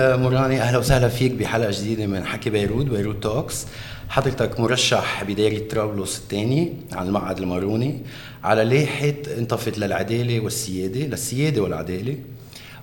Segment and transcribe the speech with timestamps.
[0.00, 3.66] كميل موراني أهلا وسهلا فيك بحلقة جديدة من حكي بيروت Beirut Talks.
[4.08, 8.02] حضرتك مرشح بدائرة طرابلس الثانية عن المقعد الماروني
[8.44, 12.16] على لائحة انتفض للعدالة والسيادة للسيادة والعدالة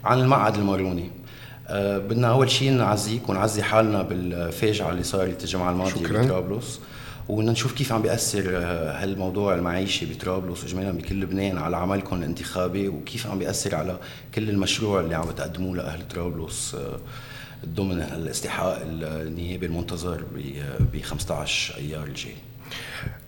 [0.03, 1.09] عن المقعد الماروني.
[1.67, 6.79] أه بدنا أول شيء نعزيك ونعزي حالنا بالفاجعة اللي صارت الجمعة الماضية بطرابلس.
[7.29, 12.87] وبدنا نشوف كيف عم بيأثر آه، هالموضوع المعيشي بطرابلس وإجمالا بكل لبنان على عملكم الانتخابي
[12.87, 13.99] وكيف عم بيأثر على
[14.35, 16.99] كل المشروع اللي عم بتقدموه لأهل طرابلس آه،
[17.65, 20.23] ضمن الاستحقاق النيابي المنتظر
[20.93, 22.35] ب 15 أيار الجاي.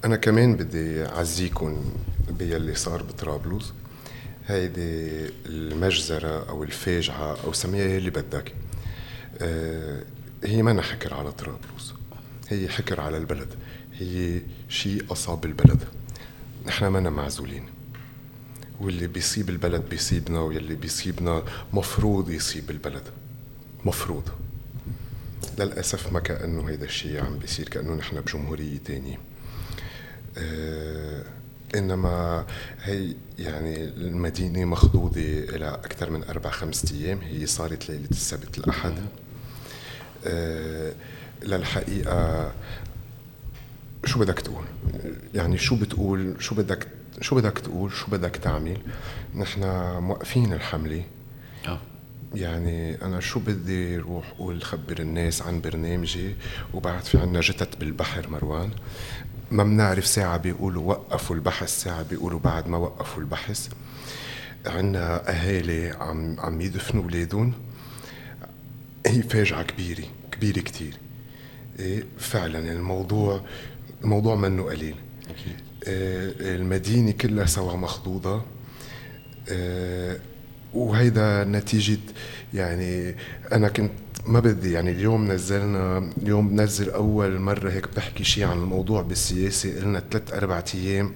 [0.05, 1.93] أنا كمان بدي اعزيكم
[2.29, 3.73] باللي صار بطرابلس.
[4.47, 8.53] هيدي المجزرة أو الفاجعة أو سميها اللي بدك.
[9.41, 10.03] آه
[10.43, 11.93] هي ما حكر على طرابلس.
[12.49, 13.47] هي حكر على البلد.
[13.99, 15.83] هي شيء أصاب البلد.
[16.65, 17.63] نحن ما معزولين.
[18.79, 23.03] واللي بيصيب البلد بيصيبنا واللي بيصيبنا مفروض يصيب البلد.
[23.85, 24.23] مفروض.
[25.59, 29.17] للأسف ما كأنه هيدا الشيء عم بيصير كأنه نحن بجمهورية تانية.
[30.37, 31.23] آه
[31.75, 32.45] إنما
[32.81, 37.19] هي يعني المدينة مخضوضة إلى أكثر من أربع خمسة أيام.
[37.19, 38.93] هي صارت ليلة السبت الأحد.
[40.25, 40.93] آه
[41.43, 42.53] للحقيقة
[44.05, 44.65] شو بدك تقول؟
[45.33, 46.87] يعني شو بتقول؟ شو بدك
[47.21, 48.77] شو بدك تقول؟ شو بدك تعمل؟
[49.35, 49.61] نحن
[49.99, 51.03] موقفين الحملة.
[51.67, 51.79] آه.
[52.35, 56.35] يعني أنا شو بدي روح أقول؟ خبر الناس عن برنامجي
[56.73, 58.69] وبعد في عنا جتت بالبحر مروان.
[59.51, 63.69] ما بنعرف ساعة بيقولوا وقفوا البحث ساعة بيقولوا بعد ما وقفوا البحث.
[64.65, 67.53] عنا أهالي عم عم يدفنوا أولادهم.
[69.07, 70.93] هي فاجعة كبيرة كبيرة كتير.
[71.79, 73.41] إيه فعلا الموضوع
[74.03, 74.95] الموضوع منه قليل.
[75.29, 75.55] أكيد.
[75.87, 78.41] آه المدينة كلها سوا مخضوضة.
[79.49, 80.19] آه
[80.73, 81.99] وهيدا نتيجة
[82.53, 83.15] يعني
[83.51, 83.91] أنا كنت
[84.25, 89.79] ما بدي يعني اليوم نزلنا اليوم بنزل أول مرة هيك بحكي شيء عن الموضوع بالسياسة.
[89.81, 91.11] قلنا ثلاث أربع أيام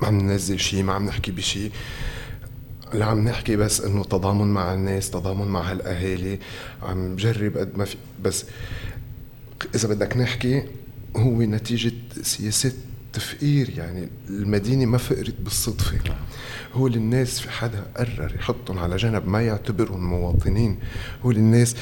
[0.00, 1.70] ما عم ننزل شيء ما عم نحكي بشيء
[2.92, 6.38] اللي عم نحكي بس إنه تضامن مع الناس تضامن مع هالأهالي.
[6.82, 8.44] عم جرب قد ما في بس
[9.74, 10.62] إذا بدك نحكي
[11.16, 11.92] هو نتيجة
[12.22, 12.72] سياسات
[13.12, 15.98] تفقير يعني المدينة ما فقرت بالصدفة.
[16.74, 20.78] هو للناس في حدا قرر يحطهم على جنب ما يعتبرهم مواطنين.
[21.24, 21.76] هو للناس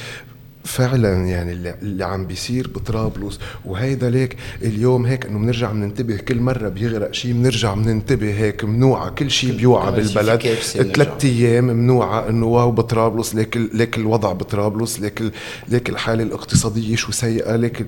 [0.65, 3.39] فعلا يعني اللي عم بيصير بطرابلس.
[3.65, 9.11] وهيدا ليك اليوم هيك إنه بنرجع بننتبه كل مرة بيغرق شيء بنرجع بننتبه هيك ممنوعه
[9.11, 10.41] كل شيء بيوعى بالبلد.
[10.41, 13.35] ثلاث أيام ممنوعه إنه واو بطرابلس.
[13.35, 15.01] ليك ليك الوضع بطرابلس.
[15.01, 15.23] ليك
[15.69, 17.57] ليك الحالة الاقتصادية شو سيئة.
[17.57, 17.87] ليك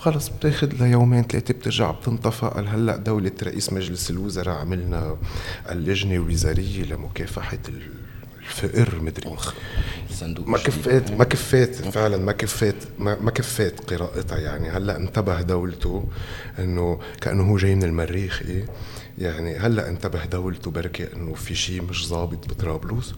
[0.00, 2.46] خلص بتاخذ ليومين ثلاثة بترجع بتنطفى.
[2.46, 5.16] قال هلأ دولة رئيس مجلس الوزراء عملنا
[5.70, 7.58] اللجنة الوزارية لمكافحة
[8.42, 9.36] الفقر مدري.
[10.10, 14.70] صندوق ما كفيت ما كفيت فعلا ما كفيت ما, ما كفيت قراءتها يعني.
[14.70, 16.08] هلأ انتبه دولته
[16.58, 18.64] إنه كأنه هو جاي من المريخ إيه؟
[19.18, 23.14] يعني هلأ انتبه دولته بركي إنه في شيء مش ظابط بطرابلس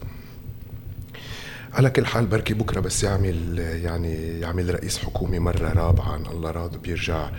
[1.73, 6.51] على كل حال بركي بكرة بس يعمل يعني يعمل رئيس حكومه مرة رابعة إن الله
[6.51, 7.29] راد بيرجع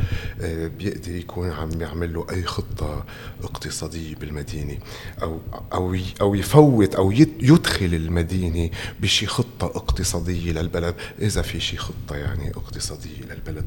[0.40, 3.04] آه، بيقدر يكون عم يعمل له أي خطة
[3.42, 4.78] اقتصادية بالمدينة
[5.22, 5.40] أو
[5.72, 12.50] أو أو يفوت أو يدخل المدينة بشي خطة اقتصادية للبلد إذا في شي خطة يعني
[12.50, 13.66] اقتصادية للبلد.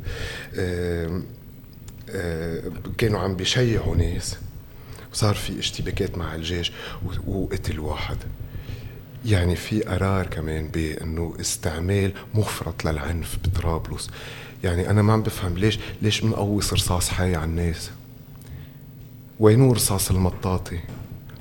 [2.97, 4.35] كانوا عم بيشيعوا ناس
[5.13, 6.71] صار في اشتباكات مع الجيش
[7.27, 8.17] وقتل واحد.
[9.25, 14.09] يعني في قرار كمان بأنه استعمال مفرط للعنف بطرابلس.
[14.63, 17.89] يعني أنا ما عم بفهم ليش ليش بنقوص رصاص حي على الناس؟
[19.39, 20.79] وينو رصاص المطاطي؟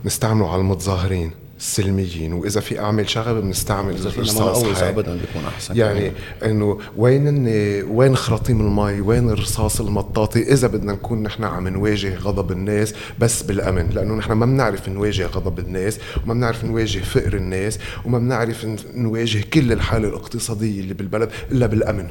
[0.04, 1.31] نستعمله على المتظاهرين.
[1.58, 6.12] السلميين وإذا في اعمل شغب بنستعمل الرصاص ابدا بيكون أحسن يعني
[6.44, 7.48] إنه وين
[7.88, 13.42] وين خراطيم المي؟ وين الرصاص المطاطي؟ إذا بدنا نكون نحن عم نواجه غضب الناس بس
[13.42, 18.66] بالأمن لأنه نحن ما بنعرف نواجه غضب الناس وما بنعرف نواجه فقر الناس وما بنعرف
[18.94, 22.10] نواجه كل الحالة الاقتصادية اللي بالبلد إلا بالأمن.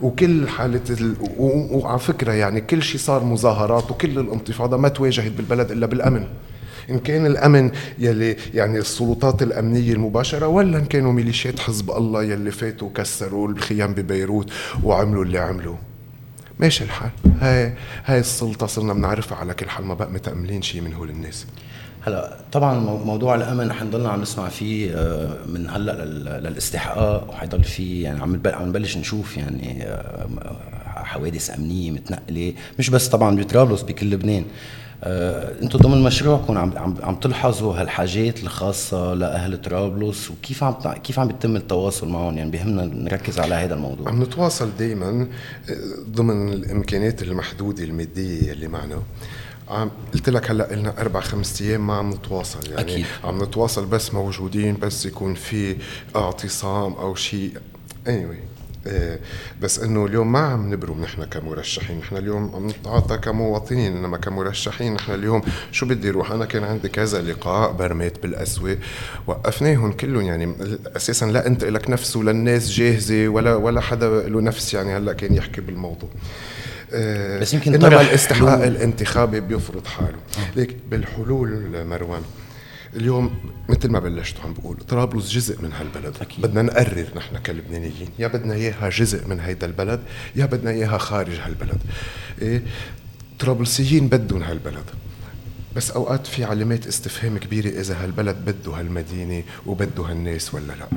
[0.00, 1.14] وكل حالة ال...
[1.38, 6.26] وعلى فكرة يعني كل شيء صار مظاهرات وكل الانتفاضة ما تواجهت بالبلد إلا بالأمن.
[6.90, 12.50] إن كان الأمن يلي يعني السلطات الأمنية المباشرة ولا إن كانوا ميليشيات حزب الله يلي
[12.50, 14.50] فاتوا وكسروا الخيام ببيروت
[14.82, 15.76] وعملوا اللي عملوا.
[16.58, 17.10] ماشي الحال.
[17.40, 17.74] هاي
[18.04, 21.46] هاي السلطة صرنا بنعرفها على كل حال ما بقى متأملين شيء من هول الناس.
[22.06, 26.04] هلا طبعا موضوع الأمن حنضلنا عم نسمع فيه آه، من هلأ
[26.40, 30.28] للاستحقاق وحيضل في يعني عم عم نبلش نشوف يعني آه،
[30.86, 34.44] حوادث أمنية متنقلة مش بس طبعا بطرابلس بكل لبنان.
[35.04, 41.28] أنتم ضمن مشروعكم عم عم عم تلحظوا هالحاجات الخاصة لأهل طرابلس وكيف عم كيف عم
[41.28, 44.08] بيتم التواصل معهم؟ يعني بهمنا نركز على هذا الموضوع.
[44.08, 45.26] عم نتواصل دائما
[45.70, 45.74] آه،
[46.10, 49.02] ضمن الإمكانيات المحدودة المادية اللي معنا.
[49.68, 53.06] عم قلت لك هلأ لنا أربع خمس أيام ما عم نتواصل يعني أكيد.
[53.24, 55.76] عم نتواصل بس موجودين بس يكون في
[56.16, 57.52] اعتصام أو شيء.
[58.06, 58.51] Anyway.
[58.86, 59.20] إيه
[59.62, 61.98] بس إنه اليوم ما عم نبرم نحن كمرشحين.
[61.98, 65.42] نحن اليوم عم نتعاطى كمواطنين إنما كمرشحين نحن اليوم
[65.72, 68.78] شو بدي أروح؟ أنا كان عندي كذا لقاء برميت بالاسواق
[69.26, 70.54] وقفناهم كلهم يعني
[70.96, 75.12] أساسا لا أنت لك نفس ولا الناس جاهزة ولا ولا حدا له نفس يعني هلأ
[75.12, 76.08] كان يحكي بالموضوع.
[76.92, 80.18] إيه، بس يمكن إنما الاستحقاق الانتخابي بيفرض حاله.
[80.56, 82.22] ليك بالحلول مروان
[82.96, 83.34] اليوم
[83.68, 86.46] مثل ما بلشت عم بقول طرابلس جزء من هالبلد أكيد.
[86.46, 90.00] بدنا نقرر نحن كلبنانيين يا بدنا إياها جزء من هيدا البلد
[90.36, 91.80] يا بدنا إياها خارج هالبلد
[92.42, 92.62] إيه؟
[93.38, 94.84] طرابلسيين بدهم هالبلد
[95.76, 100.88] بس أوقات في علامات استفهام كبيرة إذا هالبلد بده هالمدينة وبده هالناس ولا لا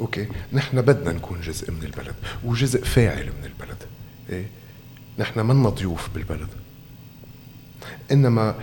[0.00, 3.78] okay نحن بدنا نكون جزء من البلد وجزء فاعل من البلد
[4.30, 4.46] إيه؟
[5.18, 6.48] نحن منا ضيوف بالبلد
[8.12, 8.54] إنما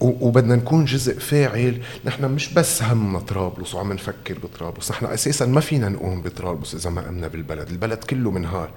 [0.00, 1.82] وبدنا نكون جزء فاعل.
[2.04, 6.90] نحن مش بس همنا طرابلس وعم نفكر بطرابلس نحن أساسا ما فينا نقوم بطرابلس إذا
[6.90, 7.68] ما قمنا بالبلد.
[7.68, 8.70] البلد كله منهار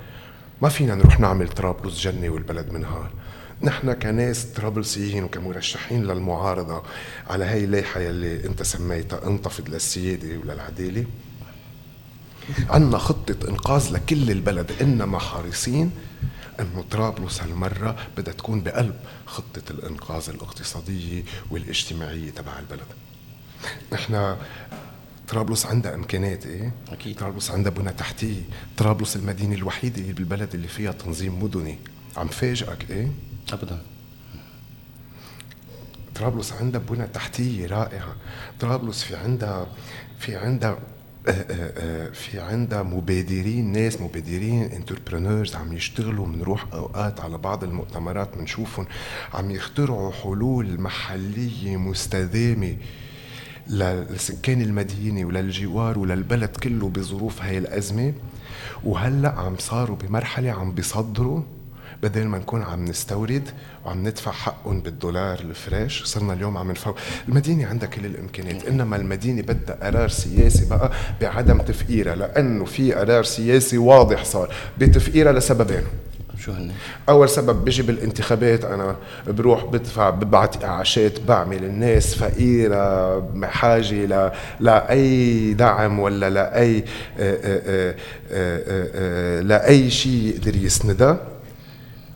[0.62, 3.12] ما فينا نروح نعمل طرابلس جنة والبلد منهار
[3.62, 6.84] نحن كناس طرابلسيين وكمرشحين للمعارضة
[7.30, 11.06] على هاي الليحة يلي أنت سميتها انتفض للسيادة وللعدالة.
[12.70, 15.92] عندنا خطة إنقاذ لكل البلد إنما حريصين
[16.60, 18.96] إنه طرابلس هالمرة بدها تكون بقلب
[19.26, 22.88] خطة الإنقاذ الاقتصادية والاجتماعية تبع البلد.
[23.94, 24.38] نحن
[25.28, 27.18] طرابلس عندها إمكانيات إيه؟ أكيد.
[27.20, 28.42] طرابلس عندها بنى تحتية.
[28.78, 31.80] طرابلس المدينة الوحيدة اللي بالبلد اللي فيها تنظيم مدني.
[32.18, 33.12] عم فاجئك إيه؟
[33.54, 33.82] ابدا.
[36.16, 38.16] طرابلس عندها بنى تحتية رائعة.
[38.60, 39.68] طرابلس في عندها
[40.20, 40.78] في عندها
[42.14, 48.86] في عندها مبادرين ناس مبادرين انتربرونورز عم يشتغلوا بنروح أوقات على بعض المؤتمرات بنشوفهم
[49.34, 52.76] عم يخترعوا حلول محلية مستدامة
[53.68, 58.14] لسكان المدينة وللجوار وللبلد كله بظروف هاي الأزمة.
[58.84, 61.42] وهلأ عم صاروا بمرحلة عم بيصدروا
[62.04, 63.50] بدل ما نكون عم نستورد
[63.86, 66.96] وعم ندفع حقهم بالدولار الفريش صرنا اليوم عم نفوق
[67.30, 70.92] المدينة عندها كل الإمكانيات إنما المدينة بدها قرار سياسي بقى
[71.22, 75.84] بعدم تفقيرها لأنه في قرار سياسي واضح صار بتفقيرها لسببين.
[76.40, 76.72] شو هن؟
[77.10, 78.96] أول سبب بيجي بالانتخابات أنا
[79.28, 84.32] بروح بدفع ببعت إعاشات بعمل الناس فقيرة بحاجه ل...
[84.60, 86.84] لاي دعم ولا لاي
[87.20, 87.96] آآ آآ
[88.32, 91.33] آآ لاي شيء يقدر يسندها.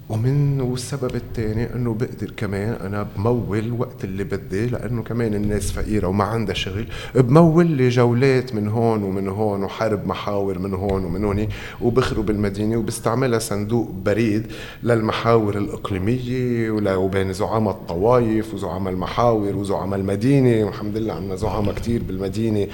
[0.09, 6.07] ومن والسبب الثاني إنه بقدر كمان أنا بمول وقت اللي بدي لأنه كمان الناس فقيرة
[6.07, 11.23] وما عندها شغل بمول لي جولات من هون ومن هون وحرب محاور من هون ومن
[11.23, 11.47] هون
[11.81, 14.51] وبخرب المدينة وبستعملها صندوق بريد
[14.83, 22.67] للمحاور الإقليمية وبين زعماء الطوائف وزعماء المحاور وزعماء المدينة والحمد لله عندنا زعماء كثير بالمدينة.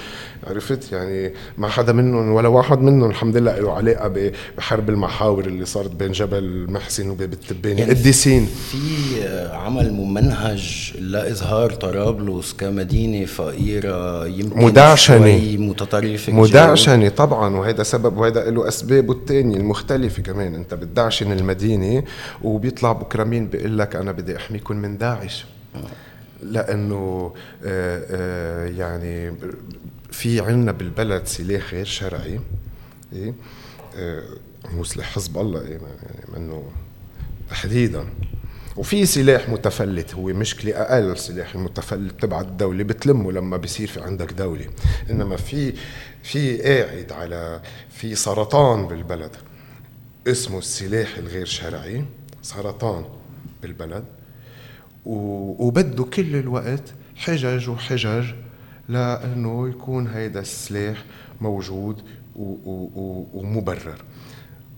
[0.47, 5.65] عرفت؟ يعني ما حدا منهم ولا واحد منهم الحمد لله له علاقة بحرب المحاور اللي
[5.65, 8.77] صارت بين جبل محسن وبين بالتباني يعني قديسين في
[9.53, 15.57] عمل ممنهج لاظهار طرابلس كمدينة فقيرة يمكن مدعشنة.
[15.57, 20.55] متطرفة مدعشنة طبعا وهذا سبب وهذا له اسبابه الثانية المختلفة كمان.
[20.55, 22.03] أنت بتدعشن المدينة
[22.43, 25.45] وبيطلع بكرة مين بيقول لك أنا بدي احميكم من داعش؟
[26.43, 27.33] لأنه
[27.65, 29.33] آه، آه، يعني
[30.11, 32.39] في عندنا بالبلد سلاح غير شرعي.
[33.13, 33.33] إيه؟
[33.97, 34.23] آه،
[34.77, 35.83] هو سلاح حزب الله يعني
[36.37, 36.63] منه
[37.53, 38.05] تحديدا.
[38.77, 44.33] وفي سلاح متفلت هو مشكلة أقل السلاح المتفلت تبع الدولة بتلمه لما بصير في عندك
[44.33, 44.65] دولة.
[45.09, 45.73] إنما في
[46.23, 49.31] في قاعد على في سرطان بالبلد.
[50.27, 52.05] اسمه السلاح الغير شرعي
[52.41, 53.05] سرطان
[53.61, 54.03] بالبلد.
[55.05, 58.25] وبده كل الوقت حجج وحجج
[58.89, 61.03] لأنه يكون هيدا السلاح
[61.41, 62.01] موجود
[63.33, 63.97] ومبرر.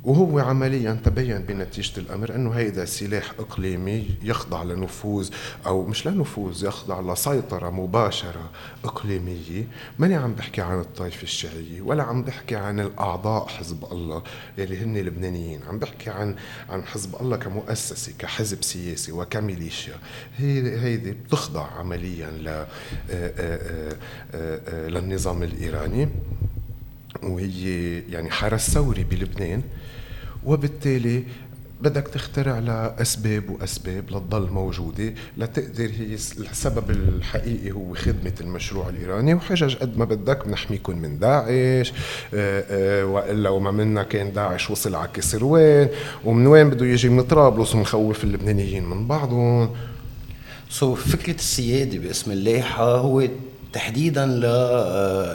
[0.05, 5.29] وهو عمليا تبين بنتيجة الأمر أنه هيدا سلاح إقليمي يخضع لنفوذ
[5.65, 8.49] أو مش لنفوذ يخضع لسيطرة مباشرة
[8.83, 9.67] إقليمية.
[9.99, 14.23] ماني عم بحكي عن الطائفة الشيعية ولا عم بحكي عن الأعضاء حزب الله
[14.57, 15.59] يلي هن لبنانيين.
[15.69, 16.35] عم بحكي عن
[16.69, 19.95] عن حزب الله كمؤسسة كحزب سياسي وكميليشيا.
[20.37, 22.67] هي هيدي بتخضع عمليا ل آه،
[23.11, 23.95] آه،
[24.33, 26.09] آه، للنظام الإيراني.
[27.23, 29.61] وهي يعني حرس ثوري بلبنان.
[30.45, 31.23] وبالتالي
[31.81, 39.33] بدك تخترع لها اسباب وأسباب لتضل موجودة لتقدر هي السبب الحقيقي هو خدمة المشروع الإيراني
[39.33, 41.93] وحجج قد ما بدك بنحميكم من داعش
[42.33, 45.89] آه، آه، وإلا وما منا كان داعش وصل على كسروان
[46.25, 49.69] ومن وين بده يجي؟ من طرابلس ونخوف اللبنانيين من بعضهم.
[50.69, 53.27] سو so, فكرة السيادة باسم اللايحه هو
[53.75, 54.25] تحديدا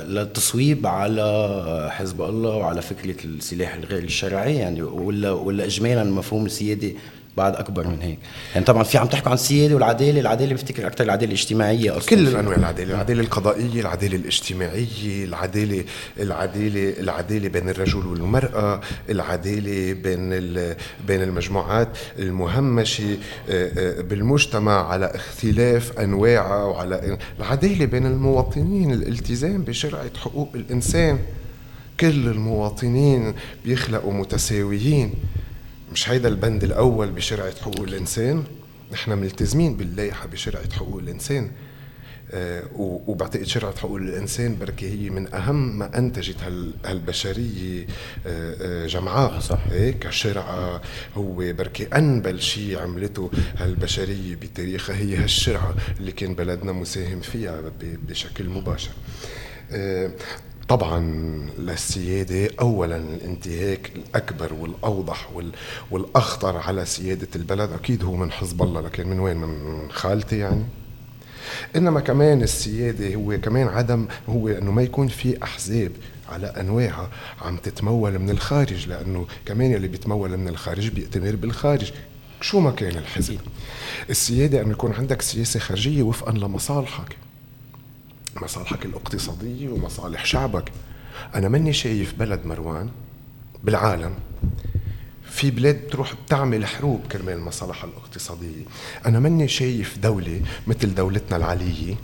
[0.08, 6.92] للتصويب على حزب الله وعلى فكرة السلاح الغير الشرعي يعني ولا ولا اجمالا مفهوم السيادة
[7.36, 8.18] بعد أكبر من هيك.
[8.54, 12.08] يعني طبعا في عم تحكوا عن السيادة والعدالة العدالة بفتكر أكثر العدالة الاجتماعية أصلا.
[12.08, 15.84] كل الأنواع العدالة العدالة القضائية العدالة الاجتماعية العدالة
[16.20, 20.30] العدالة العدالة بين الرجل والمرأة العدالة بين
[21.06, 23.18] بين المجموعات المهمشة
[23.50, 31.18] آه، آه، بالمجتمع على اختلاف أنواعها وعلى العدالة بين المواطنين الالتزام بشرعه حقوق الإنسان.
[32.00, 33.34] كل المواطنين
[33.64, 35.14] بيخلقوا متساويين.
[35.92, 38.44] مش هيدا البند الأول بشرعة حقوق الإنسان
[38.92, 41.50] نحن ملتزمين باللائحة بشرعة حقوق الإنسان.
[42.32, 46.36] آه وبعتقد شرعة حقوق الإنسان بركي هي من أهم ما أنتجت
[46.84, 47.86] هالبشرية
[48.26, 49.38] آه آه جمعاء.
[49.40, 49.58] صح.
[49.72, 50.80] إيه كشرعة
[51.16, 54.96] هو بركي أنبل شيء عملته هالبشرية بتاريخها.
[54.96, 57.62] هي هالشرعة اللي كان بلدنا مساهم فيها
[58.08, 58.90] بشكل مباشر.
[59.72, 60.10] آه
[60.70, 61.00] طبعا
[61.58, 65.30] للسيادة أولا الانتهاك الأكبر والأوضح
[65.90, 67.72] والأخطر على سيادة البلد.
[67.72, 70.64] أكيد هو من حزب الله لكن من وين؟ من خالتي يعني.
[71.76, 75.92] إنما كمان السيادة هو كمان عدم هو أنه ما يكون في أحزاب
[76.28, 77.10] على أنواعها
[77.42, 81.92] عم تتمول من الخارج لأنه كمان اللي بيتمول من الخارج بيأتمر بالخارج.
[82.40, 83.38] شو ما كان الحزب.
[84.10, 87.16] السيادة أن يكون عندك سياسة خارجية وفقا لمصالحك.
[88.36, 90.72] مصالحك الاقتصادية ومصالح شعبك.
[91.34, 92.88] أنا ماني شايف بلد مروان
[93.64, 94.14] بالعالم.
[95.30, 98.64] في بلاد تروح بتعمل حروب كرمال مصالحها الاقتصادية.
[99.06, 101.94] أنا ماني شايف دولة مثل دولتنا العالية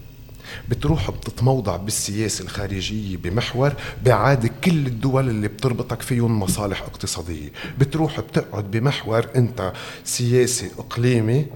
[0.69, 3.73] بتروح بتتموضع بالسياسة الخارجية بمحور
[4.05, 7.49] بعادة كل الدول اللي بتربطك فيهم مصالح اقتصادية.
[7.79, 9.73] بتروح بتقعد بمحور أنت
[10.05, 11.47] سياسي إقليمي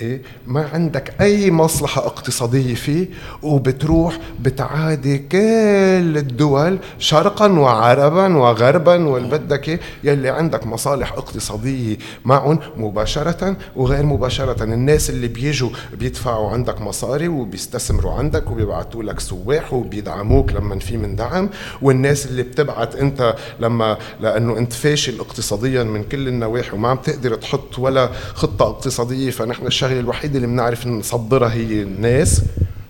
[0.00, 3.06] إيه؟ ما عندك أي مصلحة اقتصادية فيه
[3.42, 14.06] وبتروح بتعادي كل الدول شرقا وعربا وغربا والبدك؟ يلي عندك مصالح اقتصادية معهم مباشرة وغير
[14.06, 20.96] مباشرة الناس اللي بيجوا بيدفعوا عندك مصاري وبيستثمروا عندك وبيبعتوا لك سواح وبيدعموك لما في
[20.96, 21.50] من دعم
[21.82, 27.34] والناس اللي بتبعت أنت لما لأنه أنت فاشل اقتصاديا من كل النواحي وما عم تقدر
[27.34, 32.42] تحط ولا خطة اقتصادية فنحن الشغله الوحيده اللي بنعرف نصدرها هي الناس.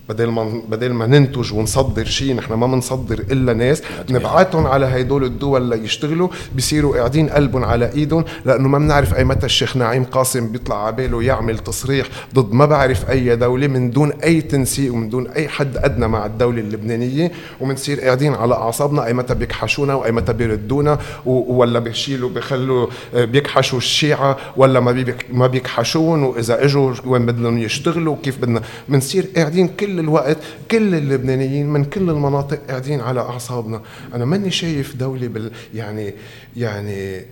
[0.08, 3.82] بدل ما بدل ما ننتج ونصدر شيء نحن ما بنصدر إلا ناس.
[4.10, 9.46] نبعتهم على هدول الدول ليشتغلوا بصيروا قاعدين قلبهم على إيدهم لأنه ما بنعرف أي متى
[9.46, 12.52] الشيخ نعيم قاسم بيطلع على باله يعمل تصريح ضد.
[12.52, 16.60] ما بعرف أي دولة من دون أي تنسيق ومن دون أي حد أدنى مع الدولة
[16.60, 17.32] اللبنانية.
[17.60, 20.98] وبنصير قاعدين على أعصابنا أي متى بيكحشونا وأي متى بيردونا.
[21.26, 26.22] ولا بيشيلوا بيخلوا آه، بيكحشوا الشيعة ولا ما ما بيكحشون.
[26.22, 30.36] وإذا إجوا وين بدهم يشتغلوا؟ كيف بدنا؟ بنصير قاعدين كل الوقت
[30.70, 33.82] كل اللبنانيين من كل المناطق قاعدين على أعصابنا.
[34.14, 36.14] أنا ماني شايف دولة بال يعني
[36.56, 37.24] يعني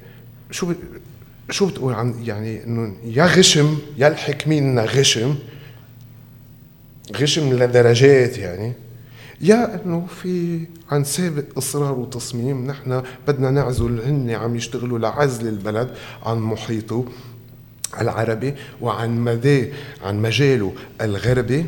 [0.51, 0.75] شو ب...
[1.51, 5.35] شو بتقول عن يعني إنه يا غشم يا الحكمين غشم
[7.17, 8.73] غشم لدرجات يعني
[9.41, 15.91] يا إنه في عن سابق إصرار وتصميم نحن بدنا نعزل هن عم يشتغلوا لعزل البلد
[16.23, 17.05] عن محيطه
[18.01, 19.73] العربي وعن مدى
[20.05, 21.67] عن مجاله الغربي.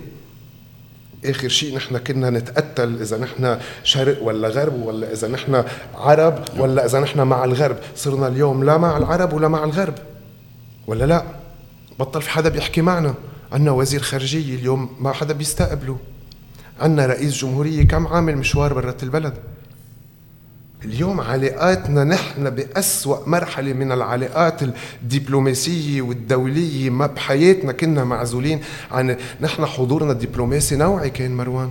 [1.25, 5.65] آخر شيء نحن كنا نتقتل إذا نحن شرق ولا غرب ولا إذا نحن
[5.95, 7.77] عرب ولا إذا نحن مع الغرب.
[7.97, 9.95] صرنا اليوم لا مع العرب ولا مع الغرب.
[10.87, 11.25] ولا لا؟
[11.99, 13.15] بطل في حدا بيحكي معنا
[13.53, 15.99] عنا وزير خارجية اليوم ما حدا بيستقبله.
[16.81, 19.35] عنا رئيس جمهورية كم عامل مشوار برات البلد؟
[20.85, 28.61] اليوم علاقاتنا نحن بأسوأ مرحلة من العلاقات الدبلوماسية والدولية ما بحياتنا كنا معزولين
[28.91, 31.71] عن نحن حضورنا الدبلوماسي نوعي كان مروان.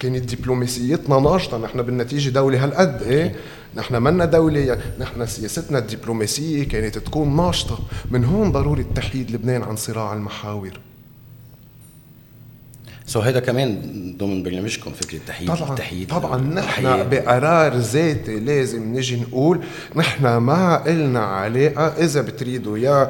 [0.00, 3.34] كانت دبلوماسيتنا ناشطة نحن بالنتيجة دولة هالقد إيه؟
[3.76, 7.78] نحن منا دولة نحن سياستنا الدبلوماسية كانت تكون ناشطة.
[8.10, 10.80] من هون ضروري تحييد لبنان عن صراع المحاور.
[13.06, 13.82] سو هيدا كمان
[14.18, 19.60] ضمن برنامجكم فكرة التحييد طبعا التحييد طبعا نحن بقرار ذاتي لازم نجي نقول
[19.96, 23.08] نحن ما إلنا علاقه إذا بتريدوا يا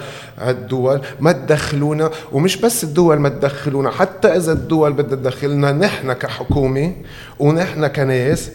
[0.49, 6.93] الدول ما تدخلونا ومش بس الدول ما تدخلونا حتى إذا الدول بدها تدخلنا نحن كحكومة
[7.39, 8.51] ونحن كناس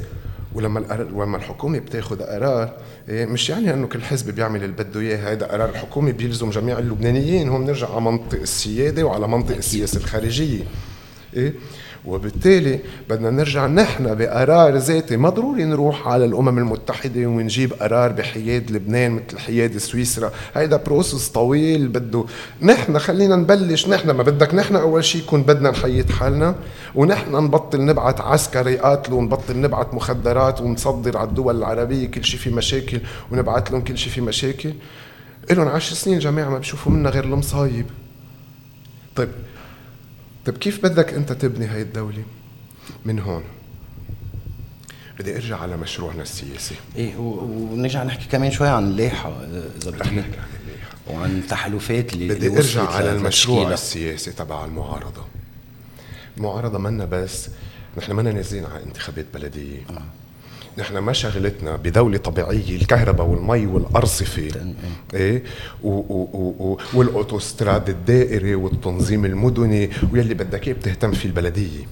[0.53, 2.73] ولما ولما الحكومة بتاخذ قرار
[3.09, 6.79] إيه مش يعني إنه كل حزب بيعمل اللي بده إياه هذا قرار الحكومة بيلزم جميع
[6.79, 10.63] اللبنانيين هون نرجع على منطق السيادة وعلى منطق السياسة الخارجية.
[11.37, 11.53] إيه؟
[12.05, 12.79] وبالتالي
[13.09, 15.17] بدنا نرجع نحن بقرار ذاتي.
[15.17, 20.31] ما ضروري نروح على الأمم المتحدة ونجيب قرار بحياد لبنان مثل حياد سويسرا.
[20.55, 22.25] هيدا بروسس طويل بده
[22.61, 23.87] نحن خلينا نبلش.
[23.87, 26.55] نحن ما بدك نحن أول شيء يكون بدنا نحيط حالنا
[26.95, 32.49] ونحن نبطل نبعث عسكر يقاتلوا ونبطل نبعث مخدرات ونصدر على الدول العربية كل شيء في
[32.49, 32.99] مشاكل
[33.31, 34.73] ونبعث لهم كل شيء في مشاكل.
[35.51, 37.85] لهم عشر سنين جماعة ما بيشوفوا منا غير المصايب.
[39.15, 39.29] طيب
[40.47, 42.23] طيب كيف بدك أنت تبني هاي الدولة؟
[43.05, 43.43] من هون.
[45.19, 46.75] بدي أرجع على مشروعنا السياسي.
[46.95, 50.39] إيه ونرجع نحكي كمان شوي عن اللائحه إذا بدك.
[51.07, 55.25] وعن التحالفات اللي بدي اللي أرجع على المشروع السياسي تبع المعارضة.
[56.37, 57.49] المعارضة منا بس
[57.97, 59.79] نحن منا نازلين على انتخابات بلدية.
[59.89, 60.01] آه.
[60.77, 64.47] نحن ما شغلتنا بدولة طبيعية الكهرباء والمي والأرصفة.
[65.13, 65.43] إيه.
[66.93, 71.85] والأوتوستراد الدائري والتنظيم المدني واللي بدك إياه بتهتم فيه البلدية.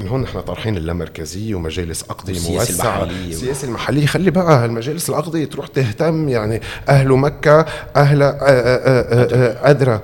[0.00, 3.04] من هون نحن طارحين اللامركزية ومجالس أقضية موسعة.
[3.04, 7.66] السياسة المحلية خلي بقى المجالس الأقضية تروح تهتم يعني أهل مكة
[7.96, 8.22] أهل
[9.62, 10.00] أدرى.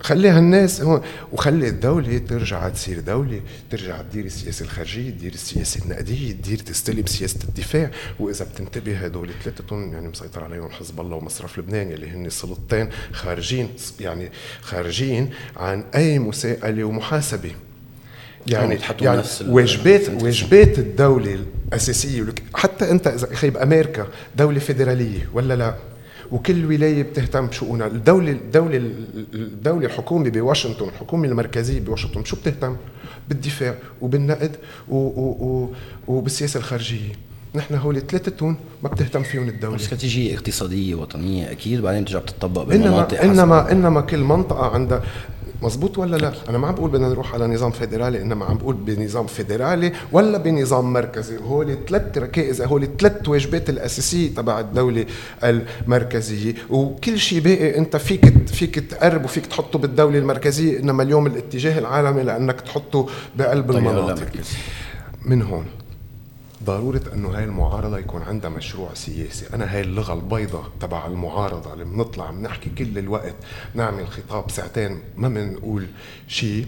[0.00, 1.02] خلي هالناس هون
[1.32, 3.40] وخلي الدولة ترجع تصير دولة
[3.70, 7.90] ترجع تدير السياسة الخارجية تدير السياسة النقدية تدير تستلم سياسة الدفاع.
[8.20, 13.68] وإذا بتنتبه هدول ثلاثتهم يعني مسيطر عليهم حزب الله ومصرف لبنان اللي هن سلطتين خارجين
[14.00, 17.50] يعني خارجين عن أي مساءلة ومحاسبة.
[18.46, 21.38] يعني يعني واجبات واجبات الدولة
[21.68, 22.24] الأساسية.
[22.54, 25.74] حتى أنت إذا خيب أمريكا دولة فيدرالية ولا لا؟
[26.32, 27.86] وكل ولاية بتهتم بشؤونها.
[27.86, 28.76] الدولة الدولة
[29.34, 32.76] الدولة الحكومة بواشنطن الحكومة المركزية بواشنطن شو بتهتم؟
[33.28, 34.56] بالدفاع وبالنقد
[34.88, 35.68] و و و
[36.08, 37.12] وبالسياسة الخارجية.
[37.54, 39.76] نحن هول ثلاثتهم ما بتهتم فيهم الدولة.
[39.76, 45.02] استراتيجية اقتصادية وطنية أكيد بعدين بترجع بتطبق بمناطق إنما إنما إنما كل منطقة عندها
[45.62, 48.74] مزبوط ولا لا؟ أنا ما عم بقول بدنا نروح على نظام فيدرالي إنما عم بقول
[48.74, 55.06] بنظام فيدرالي ولا بنظام مركزي، هول ثلاث ركائز هول ثلاث واجبات الأساسية تبع الدولة
[55.44, 61.78] المركزية، وكل شيء باقي أنت فيك فيك تقرب وفيك تحطه بالدولة المركزية، إنما اليوم الاتجاه
[61.78, 64.26] العالمي لأنك تحطه بقلب طيب المناطق.
[65.24, 65.64] من هون.
[66.68, 69.46] ضرورة أنه هاي المعارضة يكون عندها مشروع سياسي.
[69.54, 73.34] أنا هاي اللغة البيضاء تبع المعارضة اللي بنطلع بنحكي كل الوقت
[73.74, 75.86] نعمل خطاب ساعتين ما بنقول
[76.26, 76.66] شيء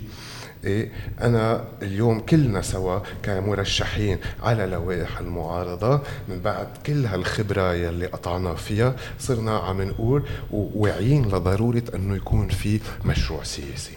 [0.64, 8.54] إيه أنا اليوم كلنا سوا كمرشحين على لوائح المعارضة من بعد كل هالخبرة يلي قطعنا
[8.54, 13.92] فيها صرنا عم نقول وواعيين لضرورة أنه يكون في مشروع سياسي.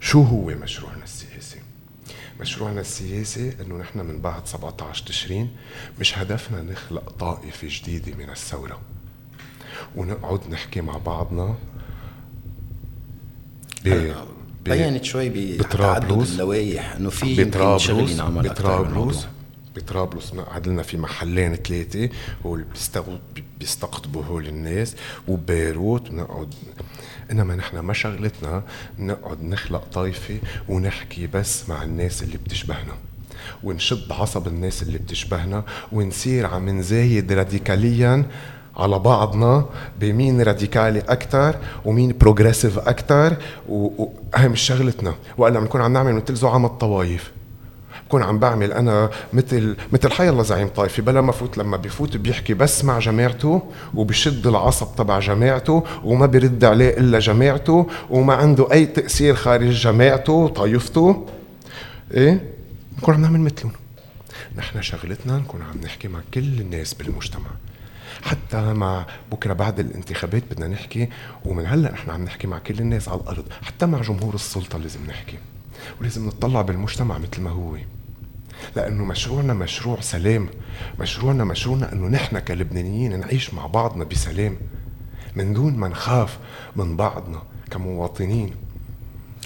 [0.00, 1.21] شو هو مشروعنا السياسي؟
[2.42, 5.50] مشروعنا السياسي إنه نحن من بعد 17 تشرين
[6.00, 8.80] مش هدفنا نخلق طائفة جديدة من الثورة.
[9.96, 11.54] ونقعد نحكي مع بعضنا
[13.84, 14.12] ب
[14.64, 15.28] بينت شوي
[15.58, 17.34] بتعدد اللوائح إنه في
[17.78, 18.48] شغل ينعمل
[19.76, 22.08] بطرابلس بطرابلس قعد لنا في محلين ثلاثة
[22.46, 22.66] هو اللي
[23.58, 24.94] بيستقطبوا هول الناس
[25.28, 26.54] وبيروت ونقعد
[27.30, 28.62] إنما نحن ما شغلتنا
[28.98, 32.92] نقعد نخلق طائفه ونحكي بس مع الناس اللي بتشبهنا
[33.64, 38.24] ونشد عصب الناس اللي بتشبهنا ونصير عم نزايد راديكاليا
[38.76, 39.64] على بعضنا
[40.00, 43.36] بمين راديكالي أكثر ومين progressive أكثر
[44.38, 47.32] مش شغلتنا والا بنكون عم نعمل مثل زعام الطوايف
[48.12, 52.16] بكون عم بعمل أنا مثل مثل حي الله زعيم طائفي بلا ما فوت لما بفوت
[52.16, 53.62] بيحكي بس مع جماعته
[53.94, 60.32] وبشد العصب تبع جماعته وما بيرد عليه إلا جماعته وما عنده أي تأثير خارج جماعته
[60.32, 61.26] وطائفته
[62.14, 62.54] إيه؟
[62.92, 63.72] بنكون عم نعمل مثلهم.
[64.56, 67.50] نحن شغلتنا نكون عم نحكي مع كل الناس بالمجتمع.
[68.22, 71.08] حتى مع بكرة بعد الانتخابات بدنا نحكي
[71.44, 75.00] ومن هلأ نحن عم نحكي مع كل الناس على الأرض حتى مع جمهور السلطة لازم
[75.08, 75.38] نحكي.
[76.00, 77.76] ولازم نطلع بالمجتمع مثل ما هو.
[78.76, 80.48] لأنه مشروعنا مشروع سلام.
[81.00, 84.56] مشروعنا مشروعنا أنه نحن كلبنانيين نعيش مع بعضنا بسلام.
[85.36, 86.38] من دون ما نخاف
[86.76, 88.54] من بعضنا كمواطنين.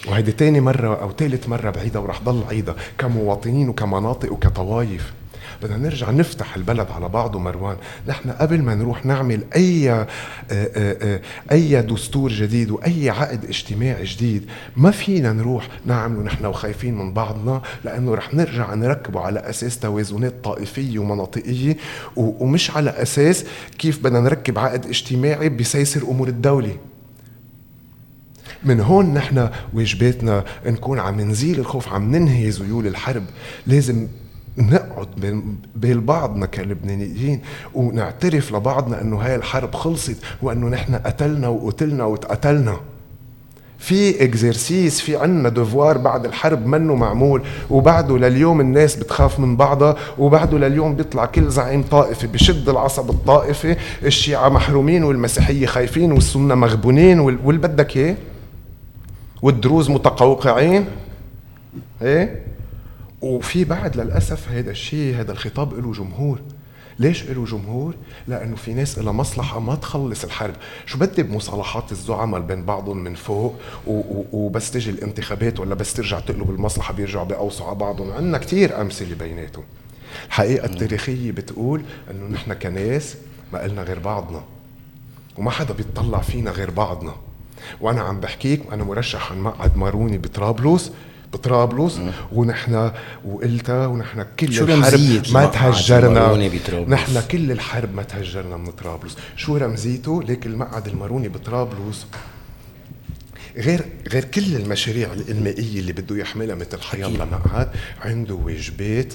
[0.09, 2.77] وهيدي تاني مرة أو تالت مرة بعيدة ورح ضل عيدة.
[2.99, 5.13] كمواطنين وكمناطق وكطوايف
[5.63, 7.77] بدنا نرجع نفتح البلد على بعضه مروان.
[8.09, 10.07] نحن قبل ما نروح نعمل أي آه،
[10.51, 11.21] آه، آه،
[11.53, 17.63] أي دستور جديد وأي عقد اجتماعي جديد ما فينا نروح نعمله نحن وخايفين من بعضنا
[17.85, 21.77] لأنه رح نرجع نركبه على أساس توازنات طائفية ومناطقية
[22.17, 23.45] ومش على أساس
[23.79, 26.77] كيف بدنا نركب عقد اجتماعي بيسيسر أمور الدولة.
[28.65, 33.25] من هون نحن واجباتنا نكون عم نزيل الخوف عم ننهي زيول الحرب.
[33.67, 34.07] لازم
[34.59, 35.09] نقعد
[35.77, 37.41] بين بعضنا كلبنانيين
[37.75, 42.77] ونعترف لبعضنا إنه هاي الحرب خلصت وإنه نحن قتلنا وقتلنا واتقتلنا.
[43.79, 49.97] في إكزرسيس في عنا دفوار بعد الحرب منه معمول وبعده لليوم الناس بتخاف من بعضها
[50.19, 57.21] وبعده لليوم بيطلع كل زعيم طائفة بشد العصب الطائفة الشيعة محرومين والمسيحية خايفين والسنة مغبونين
[57.21, 58.17] واللي بدك اياه
[59.43, 60.85] والدروز متقوقعين.
[62.03, 62.46] إيه؟
[63.21, 66.41] وفي بعد للأسف هذا الشيء هذا الخطاب له جمهور.
[66.99, 67.95] ليش له جمهور؟
[68.29, 70.55] لأنه في ناس لها مصلحة ما تخلص الحرب،
[70.87, 73.55] شو بدي بمصالحات الزعماء بين بعضهم من فوق؟
[74.33, 79.15] وبس تجي الانتخابات ولا بس ترجع تقلب المصلحة بيرجعوا بيقوصوا على بعضهم، عندنا كثير أمثلة
[79.15, 79.65] بيناتهم.
[80.27, 83.17] الحقيقة التاريخية بتقول إنه نحن كناس
[83.53, 84.45] ما قلنا غير بعضنا.
[85.37, 87.15] وما حدا بيطلع فينا غير بعضنا.
[87.81, 90.93] وأنا عم بحكيك وأنا مرشح عن مقعد ماروني بطرابلس
[91.33, 92.01] بطرابلس
[92.33, 92.91] ونحن
[93.25, 96.51] وقلتها ونحن كل شو الحرب ما تهجرنا.
[96.89, 99.17] نحن كل الحرب ما تهجرنا من طرابلس.
[99.37, 102.07] شو رمزيته؟ ليك المقعد الماروني بطرابلس.
[103.57, 107.69] غير غير كل المشاريع الانمائيه اللي بده يحملها مثل حيالله مقعد
[108.01, 109.15] عنده واجبات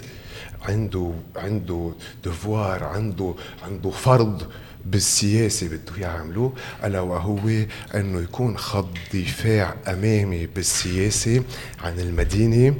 [0.61, 1.91] عنده عنده
[2.25, 4.43] دفوار عنده عنده فرض.
[4.85, 7.39] بالسياسة بده يعملوه ألا وهو
[7.95, 11.43] أنه يكون خط دفاع أمامي بالسياسة
[11.83, 12.75] عن المدينة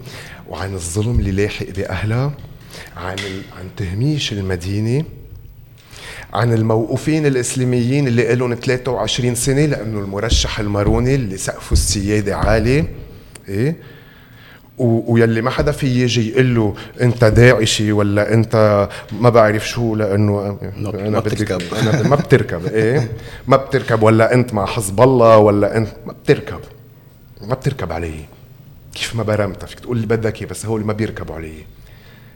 [0.49, 2.33] وعن الظلم اللي لاحق بأهلها
[2.97, 3.17] عن
[3.57, 5.05] عن تهميش المدينة
[6.33, 12.85] عن الموقوفين الإسلاميين اللي لهم 23 سنة لأنه المرشح الماروني اللي سقفه السيادة عالي
[14.77, 20.57] ويلي ما حدا في يجي يقول له انت داعشي ولا انت ما بعرف شو لأنه
[20.77, 21.61] أنا ما بتركب.
[21.81, 23.11] أنا ما بتركب إيه؟
[23.47, 26.59] ما بتركب ولا أنت مع حزب الله ولا انت ما بتركب.
[27.41, 28.25] ما بتركب علي.
[28.93, 31.53] كيف ما برمتها؟ فيك تقول اللي بدك بس هو اللي ما بيركبوا علي.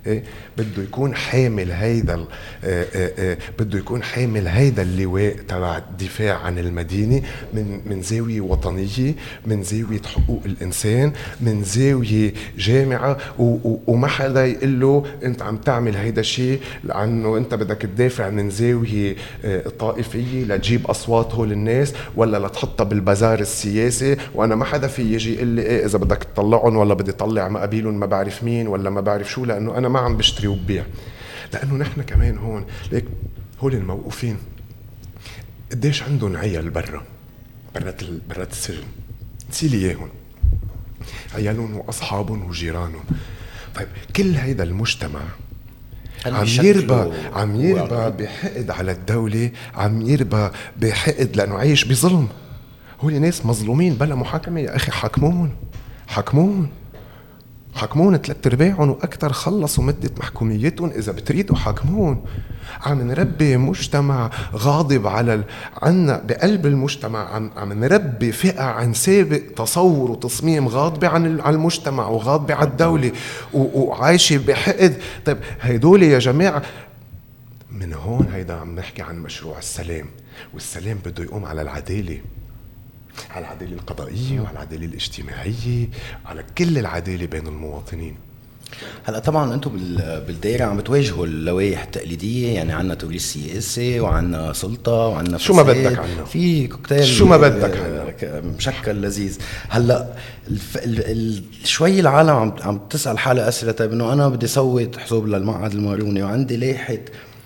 [0.07, 0.23] إيه؟
[0.57, 2.25] بده يكون حامل هيدا
[2.63, 7.21] آه، آه، آه، بده يكون حامل هيدا اللواء تبع الدفاع عن المدينة
[7.53, 9.15] من من زاوية وطنية
[9.45, 13.17] من زاوية حقوق الإنسان من زاوية جامعة
[13.87, 19.15] وما حدا يقول له أنت عم تعمل هيدا الشيء لأنه أنت بدك تدافع من زاوية
[19.79, 25.47] طائفية لتجيب أصوات هول الناس ولا لتحطها بالبازار السياسي وأنا ما حدا في يجي يقول
[25.47, 29.31] لي إيه إذا بدك تطلعهم ولا بدي أطلع مقابيلهم ما بعرف مين ولا ما بعرف
[29.31, 30.85] شو لأنه أنا ما عم بشتري وببيع.
[31.53, 33.05] لأنه نحن كمان هون ليك
[33.59, 34.37] هول الموقوفين.
[35.71, 37.03] قديش عندهم عيال برا؟
[37.75, 38.83] برات برات السجن.
[39.49, 40.09] نسيلي إياهم.
[41.35, 43.03] عيالهم وأصحابهم وجيرانهم.
[43.75, 45.21] طيب كل هيدا المجتمع
[46.25, 52.27] عم يربى عم يربى بحقد على الدولة عم يربى بحقد لأنه عايش بظلم.
[53.01, 54.59] هول ناس مظلومين بلا محاكمة.
[54.59, 55.55] يا أخي حكمون
[56.07, 56.69] حكمون
[57.75, 62.25] حكمون ثلاث ارباعهم وأكثر خلصوا مده محكوميتهم إذا بتريدوا حكمون.
[62.81, 65.43] عم نربي مجتمع غاضب على ال...
[65.81, 67.35] عنا بقلب المجتمع.
[67.35, 73.11] عم عم نربي فئة عن سابق تصور وتصميم غاضبه عن عن المجتمع وغاضبه على الدولة
[73.53, 73.81] و...
[73.81, 74.97] وعايشة بحقد.
[75.25, 76.61] طيب هدول يا جماعة
[77.71, 80.05] من هون هيدا عم نحكي عن مشروع السلام
[80.53, 82.19] والسلام بده يقوم على العدالة.
[83.29, 85.89] على العدالة القضائية وعلى العدالة الاجتماعية
[86.25, 88.15] على كل العدالة بين المواطنين.
[89.03, 89.71] هلا طبعا أنتم
[90.27, 95.99] بالدائره عم بتواجهوا اللوائح التقليدية يعني عندنا توريث سياسي وعندنا سلطة وعندنا شو ما بدك
[95.99, 96.25] عنا.
[96.25, 98.41] في كوكتيل شو ما بدك عنا.
[98.57, 99.37] مشكل لذيذ.
[99.69, 100.13] هلا
[100.47, 100.77] الف...
[100.77, 101.11] ال...
[101.11, 101.43] ال...
[101.63, 103.71] شوي العالم عم عم تسأل حالها أسئلة.
[103.71, 106.97] طيب إنه أنا بدي صوت حسوب للمقعد الماروني وعندي لائحة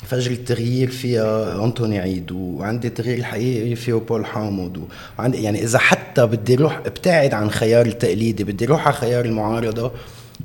[0.10, 4.88] فجر التغيير فيها أنطوني عيد وعندي التغيير الحقيقي فيه بول حامد
[5.20, 9.92] وعندي يعني إذا حتى بدي روح أبتعد عن خيار التقليدي بدي روح على خيار المعارضة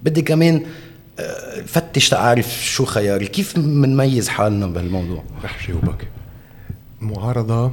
[0.02, 0.62] بدي كمان
[1.18, 6.08] آه، فتش تعرف شو خياري كيف بنميز حالنا بهالموضوع؟ رح جاوبك
[7.00, 7.72] معارضة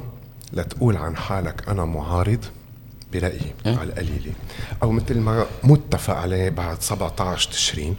[0.52, 2.44] لتقول عن حالك أنا معارض
[3.12, 4.32] برأيي أه؟ على القليلة.
[4.82, 7.96] أو مثل ما متفق عليه بعد 17 تشرين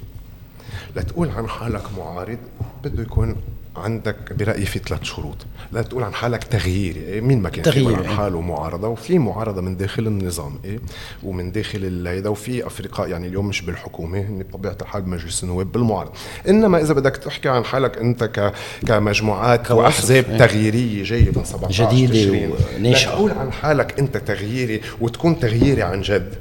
[0.96, 2.38] لتقول عن حالك معارض
[2.84, 3.36] بده يكون
[3.76, 5.38] عندك برأيي في ثلاث شروط.
[5.72, 9.62] لا تقول عن حالك تغييري إيه؟ مين ما كان يقول عن حاله معارضة وفي معارضة
[9.62, 10.80] من داخل النظام إيه؟
[11.24, 16.12] ومن داخل هيدا وفي افرقاء يعني اليوم مش بالحكومة هن بطبيعة الحال بمجلس النواب بالمعارضة.
[16.50, 18.54] إنما إذا بدك تحكي عن حالك أنت ك...
[18.88, 25.40] كمجموعات وأحزاب إيه؟ تغييرية جاية من 17 جديدة وناشئه تقول عن حالك أنت تغييري وتكون
[25.40, 26.36] تغييري عن جد.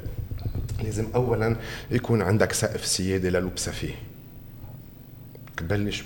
[0.85, 1.57] لازم اولا
[1.91, 3.95] يكون عندك سقف سيادة للبسه فيه.
[5.57, 6.05] تبلش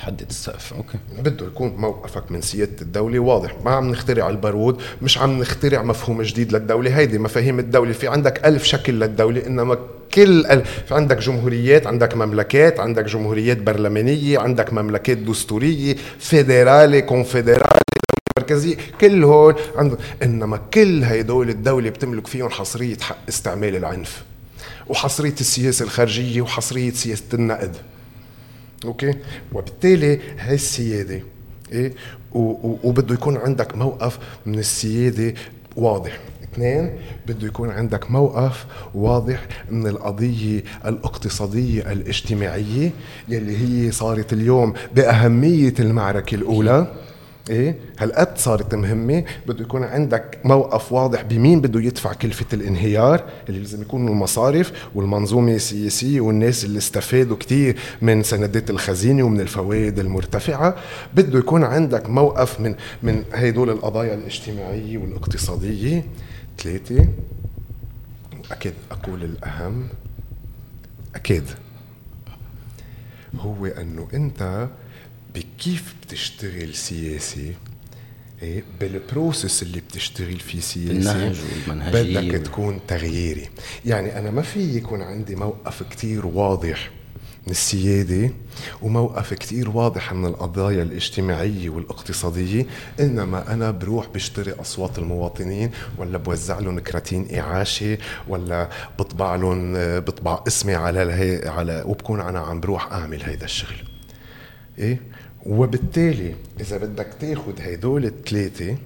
[0.00, 0.72] تحدد السقف.
[0.72, 0.98] okay.
[1.18, 3.54] بده يكون موقفك من سيادة الدولة واضح.
[3.64, 6.96] ما عم نخترع البارود مش عم نخترع مفهوم جديد للدولة.
[6.96, 7.92] هيدي مفاهيم الدولة.
[7.92, 9.78] في عندك ألف شكل للدولة إنما
[10.14, 10.62] كل ال...
[10.90, 17.80] عندك جمهوريات عندك مملكات عندك جمهوريات برلمانية عندك مملكات دستورية فيدرالي كونفدرالي
[18.38, 24.22] مركزية كل هول عنده إنما كل هيدول الدولة بتملك فيهم حصرية حق استعمال العنف
[24.88, 27.76] وحصرية السياسة الخارجية وحصرية سياسة النقد.
[28.84, 29.14] أوكي؟
[29.52, 31.22] وبالتالي هاي السيادة
[31.72, 31.92] إيه؟
[32.32, 35.34] وبده يكون عندك موقف من السيادة
[35.76, 36.18] واضح.
[36.42, 36.90] اثنين
[37.26, 42.90] بده يكون عندك موقف واضح من القضية الاقتصادية الاجتماعية
[43.28, 46.92] يلي هي صارت اليوم بأهمية المعركة الأولى.
[47.50, 53.60] إيه؟ هالقد صارت مهمة؟ بده يكون عندك موقف واضح بمين بده يدفع كلفة الانهيار اللي
[53.60, 60.76] لازم يكونوا المصارف والمنظومة السياسية والناس اللي استفادوا كثير من سندات الخزينة ومن الفوائد المرتفعة.
[61.14, 66.04] بده يكون عندك موقف من من هدول القضايا الاجتماعية والاقتصادية.
[66.58, 67.06] ثلاثة
[68.50, 69.86] أكيد أقول الأهم
[71.14, 71.44] أكيد
[73.40, 74.68] هو أنه أنت
[75.34, 77.54] بكيف بتشتغل سياسي
[78.80, 81.32] بالبروسس اللي بتشتغل فيه سياسي
[81.92, 83.48] بدك تكون تغييري
[83.86, 86.90] يعني أنا ما في يكون عندي موقف كتير واضح
[87.46, 88.30] من السيادة
[88.82, 92.66] وموقف كتير واضح من القضايا الاجتماعية والاقتصادية
[93.00, 100.44] إنما أنا بروح بشتري أصوات المواطنين ولا بوزع لهم كراتين إعاشة ولا بطبع لهم بطبع
[100.48, 103.89] اسمي على الهي على وبكون أنا عم بروح أعمل هيدا الشغل
[104.78, 104.98] إيه؟
[105.46, 108.76] وبالتالي إذا بدك تاخذ هدول الثلاثه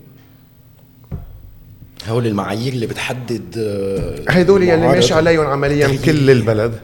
[2.08, 6.80] هول المعايير اللي بتحدد آه، هدول يلي ماشي عليهم عمليا كل البلد.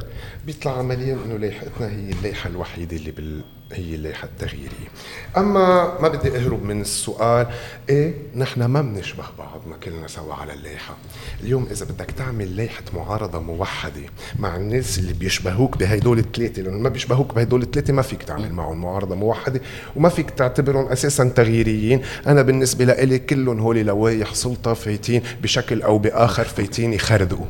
[0.46, 3.40] بيطلع عمليا إنه لائحتنا هي اللائحة الوحيدة اللي بال
[3.72, 4.88] هي اللائحه التغييريه
[5.36, 7.46] أما ما بدي أهرب من السؤال
[7.88, 10.96] إيه نحن ما بنشبه بعض ما كلنا سوا على اللائحه
[11.42, 14.00] اليوم إذا بدك تعمل لائحه معارضة موحدة
[14.38, 18.80] مع الناس اللي بيشبهوك بهدول الثلاثه لأنه ما بيشبهوك بهدول الثلاثه ما فيك تعمل معهم
[18.80, 19.60] معارضة موحدة
[19.96, 22.02] وما فيك تعتبرهم أساسا تغييريين.
[22.26, 27.46] أنا بالنسبة لإلي كلهم هول لوائح سلطة فايتين بشكل أو بآخر فايتين يخردقوا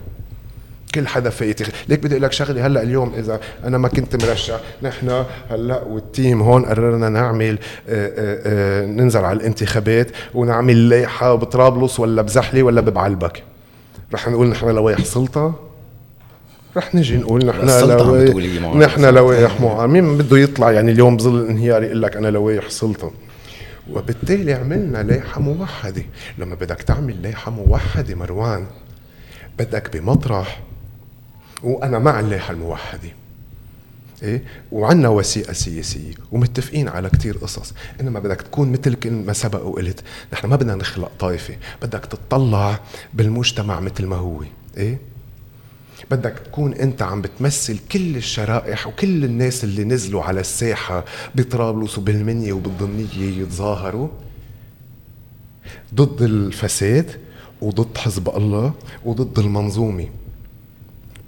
[0.95, 4.61] كل حدا فايت ليك بدي أقول لك شغلة هلأ اليوم إذا أنا ما كنت مرشح
[4.83, 10.11] نحن هلأ وال team هون قررنا نعمل آآ آه، آآ آه، آه، ننزل على الانتخابات
[10.35, 13.43] ونعمل لائحة بطرابلس ولا بزحله ولا ببعلبك.
[14.15, 15.55] رح نقول نحن لوائح سلطة؟
[16.77, 22.03] رح نجي نقول نحن لوائح نحن لوائح مين بده يطلع؟ يعني اليوم بظل الانهيار يقول
[22.03, 23.11] لك أنا لوائح سلطة.
[23.93, 26.03] وبالتالي عملنا لائحة موحدة.
[26.39, 28.67] لما بدك تعمل لائحة موحدة مروان
[29.59, 30.61] بدك بمطرح
[31.63, 33.09] وأنا مع اللائحه الموحدة.
[34.23, 34.43] إيه؟
[34.73, 37.75] وعندنا وثيقه سياسية ومتفقين على كتير قصص.
[38.01, 40.01] إنما بدك تكون مثل كل ما سبق وقلت.
[40.33, 41.57] نحن ما بدنا نخلق طائفة.
[41.83, 42.81] بدك تطلع
[43.15, 44.43] بالمجتمع مثل ما هو.
[44.77, 44.99] إيه؟
[46.11, 52.53] بدك تكون أنت عم بتمثل كل الشرائح وكل الناس اللي نزلوا على الساحة بطرابلس وبالمنيا
[52.53, 54.09] وبالضمنية يتظاهروا
[55.95, 57.11] ضد الفساد
[57.61, 58.73] وضد حزب الله
[59.05, 60.09] وضد المنظومة.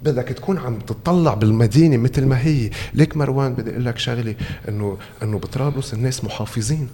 [0.03, 2.69] بدك تكون عم تطلع بالمدينة مثل ما هي.
[2.93, 4.35] ليك مروان بدي أقول لك شغلة
[4.69, 6.87] إنه إنه بطرابلس الناس محافظين.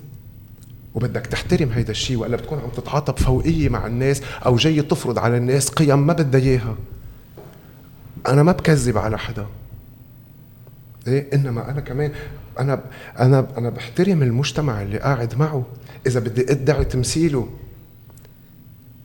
[0.95, 5.37] وبدك تحترم هيدا الشيء وإلا بتكون عم تتعاطى بفوقيه مع الناس أو جاي تفرض على
[5.37, 6.75] الناس قيم ما بدها إياها.
[8.27, 9.45] أنا ما بكذب على حدا.
[11.07, 12.11] إيه؟ إنما أنا كمان
[12.59, 12.81] أنا
[13.19, 15.65] أنا أنا بحترم المجتمع اللي قاعد معه.
[16.07, 17.47] إذا بدي أدعي تمثيله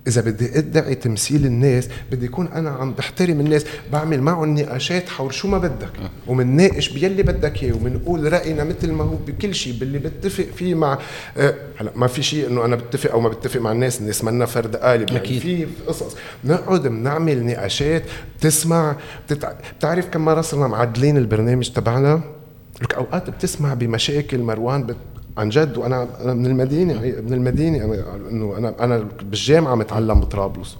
[0.07, 5.35] إذا بدي أدعي تمثيل الناس بدي يكون أنا عم بحترم الناس بعمل معهم نقاشات حول
[5.35, 5.91] شو ما بدك.
[6.27, 10.99] ومنناقش بيلي بدك إياه وبنقول رأينا مثل ما هو بكل شيء باللي بتفق فيه مع
[11.37, 14.47] أه هلأ ما في شيء إنه أنا بتفق أو ما بتفق مع الناس الناس منا
[14.47, 15.41] فرد قالب يعني.
[15.41, 16.17] في قصص.
[16.45, 18.03] بنقعد بنعمل نقاشات
[18.39, 19.53] بتسمع بتتع...
[19.79, 22.21] بتعرف كم مره صرنا معدلين البرنامج تبعنا؟
[22.83, 24.97] لك أوقات بتسمع بمشاكل مروان بت...
[25.39, 25.77] عن جد.
[25.77, 27.85] وأنا أنا من المدينة من المدينة
[28.31, 30.77] إنه أنا أنا بالجامعة متعلم بطرابلس.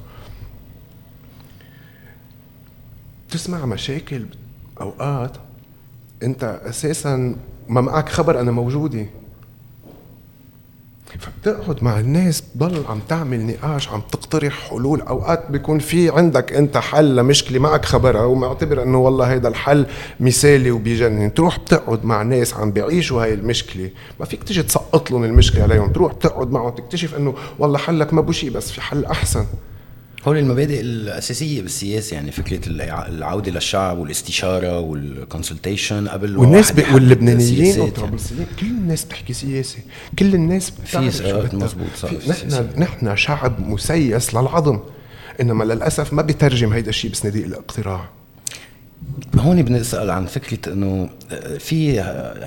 [3.29, 4.27] بتسمع مشاكل
[4.81, 5.37] أوقات
[6.23, 7.37] أنت أساسا
[7.69, 9.07] ما معك خبر أنا موجودة.
[11.19, 15.01] فبتقعد مع الناس بضل عم تعمل نقاش عم تقترح حلول.
[15.01, 19.87] أوقات بيكون في عندك أنت حل لمشكلة معك خبرها ومعتبر إنه والله هيدا الحل
[20.21, 21.35] مثالي وبيجنن.
[21.35, 23.91] تروح بتقعد مع ناس عم بيعيشوا هاي المشكلة.
[24.21, 25.93] ما فيك تيجي تسقط لهم المشكلة عليهم.
[25.93, 29.45] تروح بتقعد معهم تكتشف إنه والله حلك ما بشي بس في حل أحسن.
[30.27, 32.69] هول المبادئ الأساسية بالسياسة يعني فكرة
[33.09, 39.79] العودة للشعب والاستشارة والكونسلتيشن قبل والناس واللبنانيين والطرابلسيين كل الناس بتحكي سياسة.
[40.19, 44.81] كل الناس بتعرف في مزبوط صح نحن نحن شعب مسيس للعظم.
[45.41, 48.09] إنما للأسف ما بيترجم هيدا الشيء بصناديق الاقتراع.
[49.39, 51.09] هون بنسال عن فكرة إنه
[51.59, 52.05] في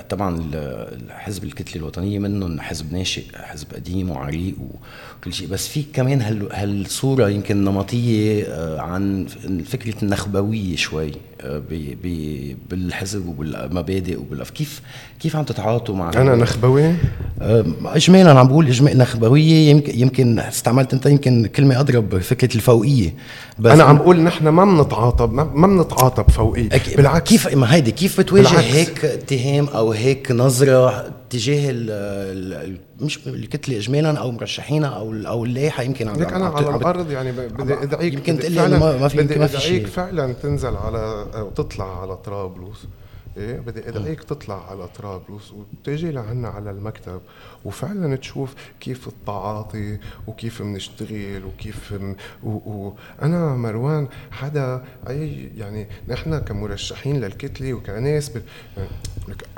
[0.08, 5.48] طبعا الحزب الكتله الوطنيه منهم حزب ناشئ حزب قديم وعريق وكل شيء.
[5.48, 9.26] بس في كمان هالصورة يمكن نمطية آه، عن
[9.66, 11.62] فكرة النخبوية شوي آه،
[12.70, 14.82] بالحزب وبالمبادئ وبالأف كيف
[15.20, 16.94] كيف عم تتعاطوا مع أنا نخبوي؟
[17.40, 23.14] آه، اجمالا عم بقول اجمال نخبوية يمكن يمكن استعملت أنت يمكن كلمة أضرب فكرة الفوقية.
[23.58, 27.30] بس أنا عم بقول نحن ما بنتعاطى ما بنتعاطى بفوقيه بالعكس.
[27.30, 28.48] كيف ما هيدي كيف بتواجه.
[28.68, 31.72] هيك اتهام أو هيك نظرة تجاه
[33.00, 37.74] مش الكتله اجمالا أو مرشحينا أو أو اللائحه يمكن عم أنا على الأرض يعني بدي
[37.74, 42.86] أدعيك يمكن تقول ما في بدي أدعيك فعلا تنزل على وتطلع على طرابلس.
[43.38, 47.20] إيه بدي ادعيك تطلع على طرابلس وتجي لعنا على المكتب
[47.64, 52.14] وفعلا تشوف كيف التعاطي وكيف بنشتغل وكيف م...
[52.42, 52.50] و...
[52.50, 52.94] و...
[53.22, 58.42] أنا مروان حدا أي يعني نحن كمرشحين للكتلة وكناس ب...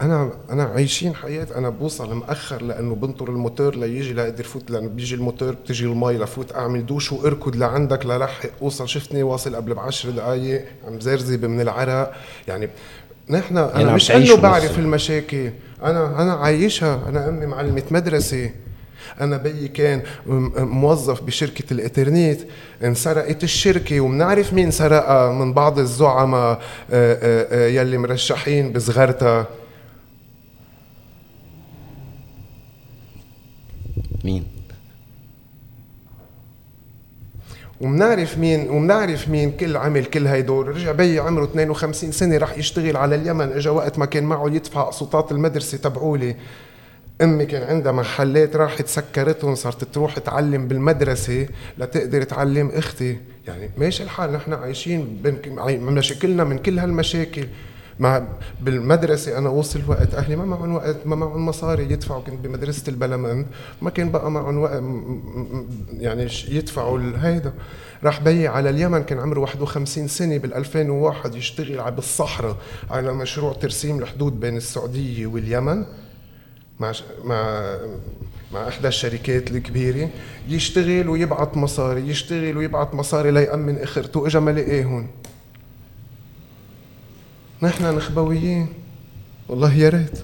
[0.00, 5.14] أنا أنا عايشين حياة أنا بوصل مأخر لأنه بنطر الموتور ليجي لاقدر فوت لأنه بيجي
[5.14, 10.64] الموتور بتجي المي لفوت أعمل دوش وأركض لعندك للحق أوصل شفتني واصل قبل بعشر دقائق
[10.86, 12.14] عم زرزب من العرق
[12.48, 12.68] يعني
[13.30, 15.50] نحن أنا مش أنه بعرف المشاكل.
[15.82, 17.08] أنا أنا عايشها.
[17.08, 18.50] أنا أمي معلمه مدرسه
[19.20, 20.02] أنا بيي كان
[20.56, 22.40] موظف بشركة الإنترنت.
[22.84, 24.00] انسرقت الشركة.
[24.00, 26.50] وبنعرف مين سرقها؟ من بعض الزعماء.
[26.50, 26.58] آه،
[26.90, 29.46] آه، آه، يلي مرشحين بصغرتها.
[34.24, 34.59] مين؟
[37.80, 42.96] ومنعرف مين ومنعرف مين كل عمل كل هيدول رجع بي عمره 52 سنة راح يشتغل
[42.96, 43.52] على اليمن.
[43.52, 46.36] اجى وقت ما كان معه يدفع قسطات المدرسة تبعولي.
[47.22, 51.46] أمي كان عندها محلات راحت سكرتهم صارت تروح تعلم بالمدرسة
[51.78, 53.16] لتقدر تعلم أختي.
[53.48, 55.22] يعني ماشي الحال نحن عايشين
[55.66, 57.46] مشاكلنا من كل هالمشاكل.
[58.00, 58.22] مع
[58.60, 62.22] بالمدرسة أنا وصل وقت أهلي ما معهم وقت ما معهم مصاري يدفعوا.
[62.22, 63.46] كنت بمدرسة البلمند
[63.82, 64.82] ما كان بقى معهم وقت
[65.92, 67.52] يعني يدفعوا هيدا.
[68.04, 72.56] راح بي على اليمن كان عمره 51 سنة بال 2001 يشتغل بالصحراء
[72.90, 75.84] على مشروع ترسيم الحدود بين السعودية واليمن
[76.80, 76.92] مع
[77.24, 77.76] مع
[78.52, 80.08] مع إحدى الشركات الكبيرة.
[80.48, 85.06] يشتغل ويبعث مصاري يشتغل ويبعث مصاري ليأمن إخرته اجى ما لقاهن
[87.62, 88.66] نحن نخبويين
[89.48, 90.18] والله يا ريت.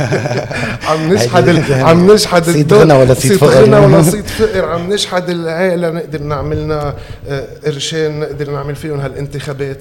[0.90, 4.64] عم نشحد عم نشحد صيد غنى ولا صيد فقر؟ غنى ولا صيد فقر.
[4.64, 6.94] عم نشحد العائله نقدر نعملنا
[7.28, 9.78] آه، قرشين نقدر نعمل فيهم هالانتخابات.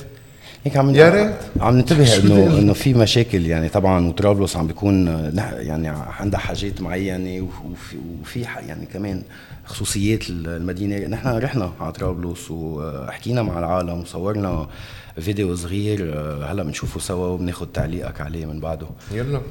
[0.66, 1.36] هيك عم يا ريت.
[1.62, 5.88] عم ننتبه انه إنه في مشاكل يعني طبعا وطرابلس عم بيكون يعني
[6.20, 9.24] عندها حاجات معينة وفي, وفي يعني كمان
[9.66, 11.08] خصوصيات المدينة.
[11.08, 14.68] نحن رحنا على طرابلس وحكينا مع العالم وصورنا
[15.20, 16.02] فيديو صغير.
[16.52, 18.88] هلا بنشوفه سوا وبناخذ تعليقك عليه من بعده.
[19.12, 19.42] يلا.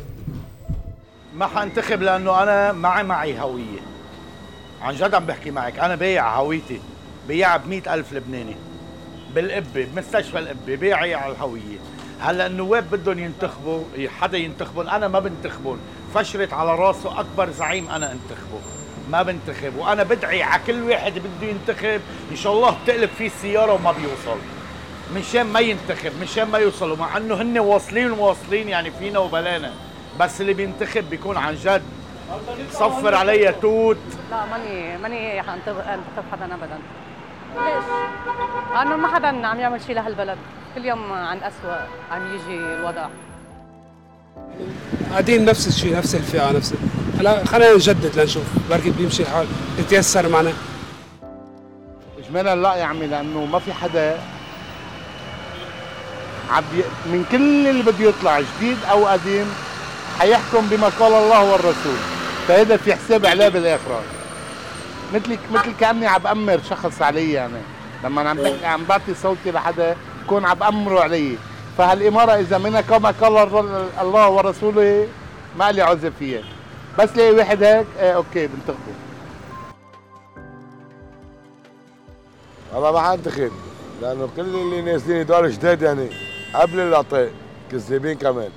[1.35, 3.81] ما حانتخب لأنه أنا معي معي هوية.
[4.83, 6.81] عن جد عم بحكي معك أنا بايع هويتي.
[7.29, 8.57] بيع ب ألف لبناني.
[9.35, 11.79] بالقبه بمستشفى القبه بايعي على الهوية.
[12.21, 13.85] هلأ النواب بدهم ينتخبوا؟
[14.21, 15.79] حدا ينتخبهم أنا ما بنتخبهم
[16.15, 18.61] فشرت على راسه أكبر زعيم أنا أنتخبه.
[19.11, 19.77] ما بنتخب.
[19.77, 22.01] وأنا بدعي على كل واحد بده ينتخب.
[22.31, 24.39] إن شاء الله بتقلب فيه السيارة وما بيوصل.
[25.17, 29.73] مشان ما ينتخب مشان ما يوصلوا مع إنه هن واصلين واصلين يعني فينا وبلانا.
[30.21, 31.83] بس اللي بينتخب بيكون عن جد.
[32.73, 33.97] صفر علي توت.
[34.31, 35.77] لا ماني ماني حانتخب
[36.33, 36.79] حدا ابدا.
[37.57, 37.85] ليش؟
[38.75, 40.39] لأنه ما حدا عم يعمل شيء لهالبلد.
[40.75, 41.79] كل يوم عن اسوء
[42.13, 43.07] عم يجي الوضع.
[45.11, 46.75] قاعدين نفس الشيء نفس الفئة نفس
[47.19, 48.45] هلا خلينا نجدد لنشوف.
[48.71, 49.47] بركي بيمشي الحال.
[49.79, 50.53] تتيسر معنا.
[52.19, 54.19] اجمالا لا يا عمي لأنه ما في حدا
[56.51, 56.65] عم
[57.07, 59.47] من كل اللي بده يطلع جديد أو قديم
[60.19, 61.97] حيحكم بما قال الله والرسول.
[62.49, 64.03] فهذا في حساب عليه بالاخره
[65.15, 67.61] مثل مثل كأني عم بأمر شخص علي يعني.
[68.05, 71.37] لما عم عم بعطي صوتي لحدا بكون عم بأمره علي.
[71.79, 73.37] فهالإمارة إذا منها كما قال
[74.01, 75.09] الله ورسوله
[75.59, 76.43] ما لي عذر فيها.
[76.99, 78.95] بس لاقي واحد هيك؟ إيه أوكي بنتخبه
[82.75, 83.51] والله ما حنتخب
[84.03, 86.09] لأنه كل اللي نازلين دول جداد يعني
[86.55, 87.31] قبل العطاء
[87.71, 88.51] كذابين كمان.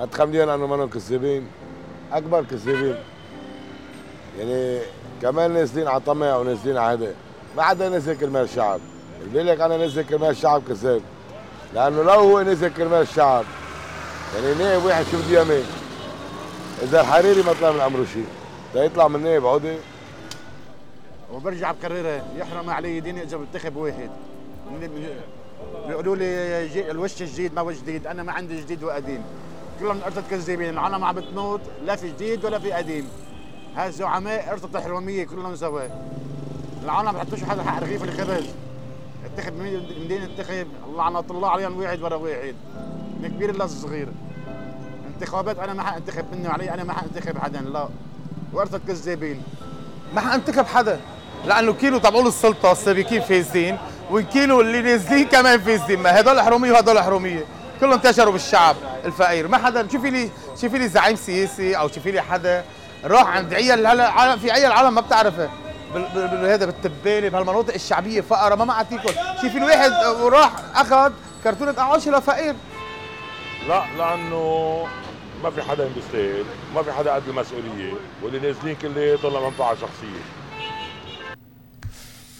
[0.00, 1.46] ما تخمدين انه منهم كذابين
[2.12, 2.96] أكبر كذابين.
[4.38, 4.80] يعني
[5.22, 7.14] كمان نازلين على طمع ونازلين على هذا
[7.56, 8.80] ما حدا نزل كرمال الشعب
[9.34, 11.02] لك أنا نزل كرمال الشعب كذاب.
[11.74, 13.44] لأنه لو هو نزل كرمال الشعب
[14.34, 15.62] يعني نائب واحد شو بده يعمل؟
[16.82, 18.26] إذا الحريري ما طلع من عمره شيء.
[18.74, 19.76] يطلع من نائب عودي
[21.32, 24.10] وبرجع بكررها يحرم علي ديني اذا بنتخب واحد.
[25.88, 28.06] بيقولوا لي الوش الجديد ما هو جديد.
[28.06, 29.22] أنا ما عندي جديد وقديم.
[29.80, 30.70] كلهم ارثة كذابين.
[30.70, 31.60] العالم عم بتموت.
[31.84, 33.08] لا في جديد ولا في قديم.
[33.76, 35.80] هاي الزعماء ارثة حرمية كلهم سوا.
[36.84, 38.46] العالم ما بحطوش حدا حق رغيف الخبز
[39.24, 40.66] اتخذ مين مين انتخب
[40.96, 42.54] لعنة الله عليهم واحد ورا واحد.
[43.20, 44.08] من كبير للصغير
[45.14, 47.88] انتخابات أنا ما حأنتخب مني وعلي أنا ما حأنتخب حدا لا.
[48.52, 49.42] ورثة كذابين
[50.14, 51.00] ما حأنتخب حدا.
[51.46, 53.78] لأنه كيلو تبعول السلطة السابقين فاسدين
[54.10, 57.44] والكيلو اللي نازلين كمان فاسدين ما هدول حرامية وهدول حرامية.
[57.80, 59.48] كلهم انتشروا بالشعب الفقير.
[59.48, 62.64] ما حدا شوفي لي شوفي لي زعيم سياسي أو شوفي لي حدا
[63.04, 65.50] راح عند عيال هلا في عيال العالم ما بتعرفها
[65.94, 69.90] بال- بال- بال- هذا بالتبانة بهالمناطق الشعبية فقرة ما معها تاكل شوفي الواحد
[70.20, 71.12] وراح أخذ
[71.44, 72.54] كرتونه اعاشه لفقير
[73.68, 74.86] لا لأنه
[75.42, 76.44] ما في حدا بيستاهل
[76.74, 77.92] ما في حدا قد المسؤولية
[78.22, 80.22] واللي نازلين كلياتهم لمنفعه شخصية.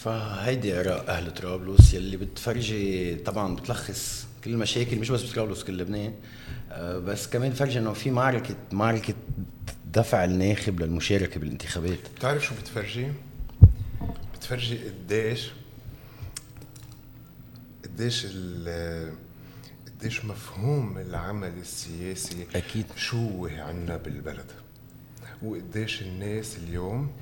[0.04, 6.12] فهيدي اراء أهل طرابلس يلي بتفرجي طبعا بتلخص كل المشاكل مش بس بطرابلس كل لبنان.
[6.72, 9.14] آه، بس كمان بتفرجي إنه في معركه معركه
[9.96, 13.06] دفع الناخب للمشاركة بالانتخابات بتعرف شو بتفرجي؟
[14.34, 15.50] بتفرجي قديش
[17.84, 19.14] قديش ال
[19.86, 22.86] قديش مفهوم العمل السياسي أكيد.
[22.96, 24.50] شوه عنا بالبلد
[25.42, 27.12] وقديش الناس اليوم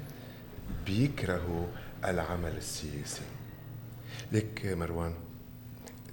[0.86, 1.66] بيكرهوا
[2.04, 3.22] العمل السياسي
[4.32, 5.14] ليك مروان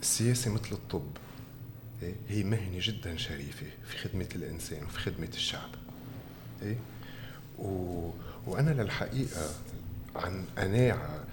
[0.01, 1.17] السياسة مثل الطب
[2.03, 5.69] إيه؟ هي مهنة جدا شريفة في خدمة الإنسان وفي خدمة الشعب
[6.63, 6.75] إيه؟
[7.59, 8.09] و...
[8.47, 9.49] وأنا للحقيقة
[10.15, 11.23] عن قناعة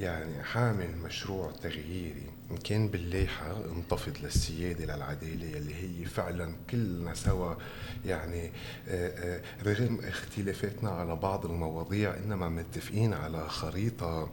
[0.00, 2.30] يعني حامل مشروع تغييري
[2.64, 7.54] كان باللايحة انتفض للسيادة للعدالة يلي هي فعلا كلنا سوا
[8.06, 8.50] يعني
[8.88, 14.30] آه، آه، رغم اختلافاتنا على بعض المواضيع إنما متفقين على خريطة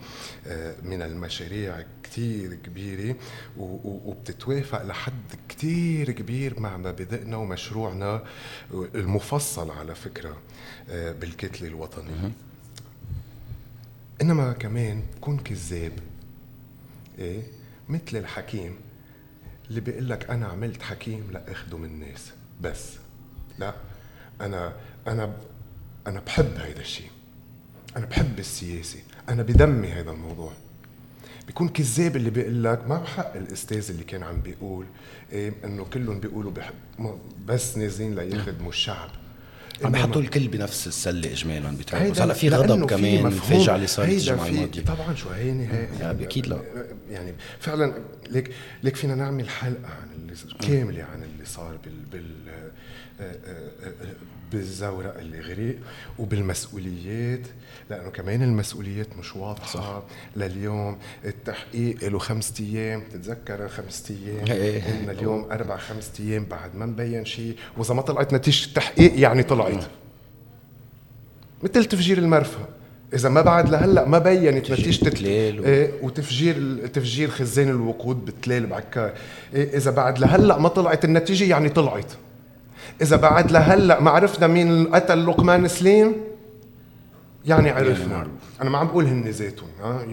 [0.47, 3.15] آه، من المشاريع كتير كبيرة
[3.57, 8.23] وبتتوافق لحد كتير كبير مع مبادئنا ومشروعنا
[8.73, 10.37] المفصل على فكرة
[10.89, 12.31] بالكتلة الوطنية.
[14.21, 15.91] إنما كمان كون كذاب
[17.19, 17.41] إيه؟
[17.89, 18.75] مثل الحكيم
[19.69, 22.31] اللي بيقول لك أنا عملت حكيم لاخدم الناس.
[22.61, 22.89] بس.
[23.59, 23.73] لا.
[24.41, 24.73] أنا
[25.07, 25.33] أنا
[26.07, 27.09] أنا بحب هيدا الشيء.
[27.97, 28.99] أنا بحب السياسة.
[29.29, 30.51] أنا بدمي هذا الموضوع.
[31.47, 34.85] بيكون كذاب اللي بيقول لك ما حق الأستاذ اللي كان عم بيقول
[35.31, 36.73] إيه إنه كلهم بيقولوا بحب
[37.45, 39.09] بس نازلين ليخدموا الشعب.
[39.85, 43.59] عم يحطوا الكل بنفس السلة اجمالا هيدا هلا في غضب كمان مفهوم.
[43.59, 45.47] فاجعه اللي صارت هيدا الجمعة الماضية طبعا شو هي
[45.99, 46.61] يعني أكيد لا.
[47.09, 47.93] يعني فعلا
[48.29, 48.51] ليك
[48.83, 50.35] ليك فينا نعمل حلقة عن اللي
[50.67, 52.62] كاملة عن اللي صار بال بال
[54.51, 55.75] بالزورق اللي غرق
[56.19, 57.39] وبالمسؤوليات
[57.89, 59.67] لأنه كمان المسؤوليات مش واضحة.
[59.67, 60.03] صح.
[60.35, 63.03] لليوم التحقيق له خمسة أيام.
[63.13, 64.81] تتذكر خمسة أيام؟ إيه.
[64.83, 67.55] قلنا اليوم أربع خمسة أيام بعد ما مبين شيء.
[67.77, 69.83] وإذا ما طلعت نتيجة التحقيق يعني طلعت.
[71.63, 72.67] مثل تفجير المرفأ.
[73.13, 78.65] إذا ما بعد لهلأ ما بينت نتيجة التلال و- إيه وتفجير تفجير خزان الوقود بالتلال
[78.65, 79.13] بعكار
[79.53, 82.11] إيه إذا بعد لهلأ ما طلعت النتيجة يعني طلعت.
[83.01, 86.15] إذا بعد لهلأ ما عرفنا مين قتل لقمان سليم
[87.45, 88.31] يعني عرفنا معروف.
[88.61, 90.05] أنا ما عم بقول هن ذاتهم ها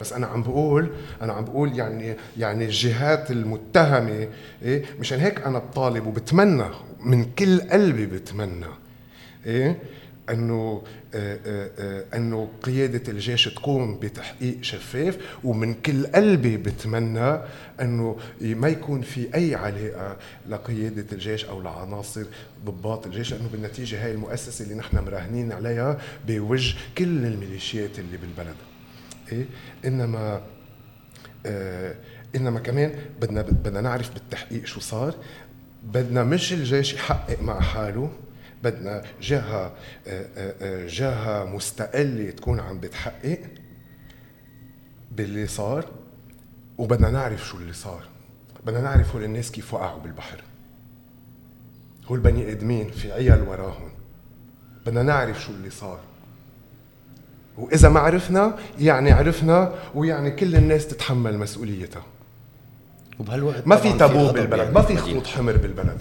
[0.00, 0.90] بس أنا عم بقول
[1.22, 4.28] أنا عم بقول يعني يعني الجهات المتهمة
[4.62, 6.64] إيه مشان هيك أنا بطالب وبتمنى
[7.00, 8.66] من كل قلبي بتمنى
[9.46, 9.78] إيه
[10.30, 10.82] إنه
[11.14, 17.38] انه قيادة الجيش تقوم بتحقيق شفاف ومن كل قلبي بتمنى
[17.80, 20.16] انه ما يكون في أي علاقة
[20.48, 22.24] لقيادة الجيش أو لعناصر
[22.64, 28.56] ضباط الجيش لأنه بالنتيجة هاي المؤسسة اللي نحن مراهنين عليها بوجه كل الميليشيات اللي بالبلد.
[29.32, 29.44] إيه؟
[29.84, 30.42] إنما
[31.46, 31.94] آه
[32.36, 35.14] إنما كمان بدنا بدنا نعرف بالتحقيق شو صار.
[35.84, 38.10] بدنا مش الجيش يحقق مع حاله.
[38.62, 39.72] بدنا جهة آه،
[40.06, 43.40] آه، آه، جهة مستقلة تكون عم بتحقق
[45.12, 45.84] باللي صار
[46.78, 48.02] وبدنا نعرف شو اللي صار.
[48.66, 50.42] بدنا نعرف هول الناس كيف وقعوا بالبحر.
[52.06, 53.90] هول بني آدمين في عيال وراهم.
[54.86, 56.00] بدنا نعرف شو اللي صار.
[57.58, 62.02] وإذا ما عرفنا يعني عرفنا ويعني كل الناس تتحمل مسؤوليتها.
[63.18, 64.96] وبهالوقت ما في تابو بالبلد يعني ما في.
[64.96, 65.98] خطوط حمر بالبلد.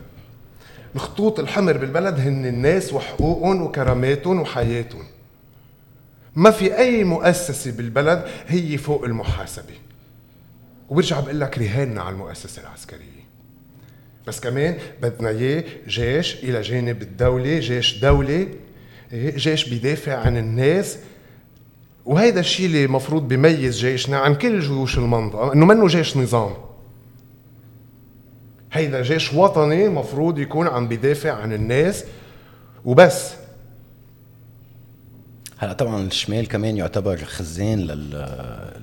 [0.95, 5.03] الخطوط الحمر بالبلد هن الناس وحقوقهم وكراماتهم وحياتهم.
[6.35, 9.73] ما في أي مؤسسة بالبلد هي فوق المحاسبة.
[10.89, 13.27] وبرجع بقول لك رهاننا على المؤسسة العسكرية.
[14.27, 18.47] بس كمان بدنا إياه جيش إلى جانب الدولة جيش دولي
[19.13, 20.97] إيه، جيش بيدافع عن الناس.
[22.05, 26.53] وهيدا الشيء اللي المفروض بيميز جيشنا عن كل جيوش المنطقة إنه منه جيش نظام.
[28.78, 32.03] هيدا جيش وطني مفروض يكون عم بيدافع عن الناس
[32.86, 33.32] وبس
[35.57, 38.28] هلا طبعا الشمال كمان يعتبر خزان لل...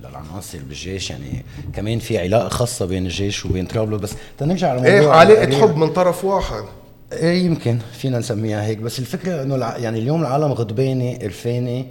[0.03, 5.01] للعناصر بالجيش يعني كمان في علاقة خاصة بين الجيش وبين طرابلس بس تنرجع على إيه
[5.01, 5.61] موضوع علاقه.
[5.61, 6.64] حب من طرف واحد
[7.12, 9.57] إيه يمكن فينا نسميها هيك بس الفكرة إنه.
[9.57, 11.84] يعني اليوم العالم غضبانة قرفانة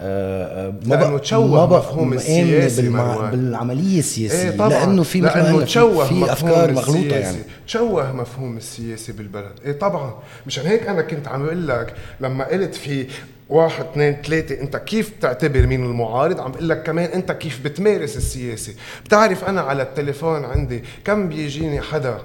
[0.00, 3.30] ما بق- تشوه ما بق- مفهوم مآمنة السياسي بالمع...
[3.30, 4.68] بالعملية السياسية إيه طبعا.
[4.68, 7.16] لأنه في لأنه تشوه في, مفهوم أفكار مغلوطة.
[7.16, 7.38] يعني.
[7.66, 9.52] تشوه مفهوم السياسي بالبلد.
[9.64, 10.14] إيه طبعا.
[10.46, 13.06] مشان هيك أنا كنت عم بقول لك لما قلت في
[13.48, 18.16] واحد اثنين ثلاثة أنت كيف بتعتبر مين المعارض؟ عم بقول لك كمان أنت كيف بتمارس
[18.16, 18.72] السياسة.
[19.04, 22.18] بتعرف أنا على التليفون عندي كم بيجيني حدا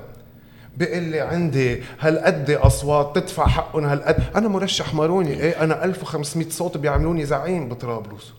[0.77, 4.23] بيقول لي عندي هالقد أصوات تدفع حقهم هالقد.
[4.35, 5.33] أنا مرشح ماروني.
[5.33, 8.33] إيه؟ أنا 1500 صوت بيعملوني زعيم بطرابلس.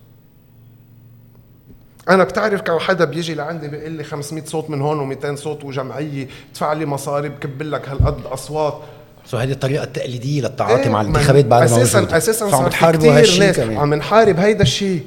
[2.08, 6.28] أنا بتعرف كم حدا بيجي لعندي بيقول لي 500 صوت من هون و200 صوت وجمعية.
[6.52, 8.80] تدفع لي مصاري بكب لك هالقد أصوات.
[9.26, 12.16] سو هذه الطريقة التقليدية للتعاطي إيه، مع الانتخابات بعد ما أساسا.
[12.16, 13.76] أساسا فعم في بتحاربوا هالشيء كمان.
[13.76, 15.06] عم نحارب هيدا الشيء.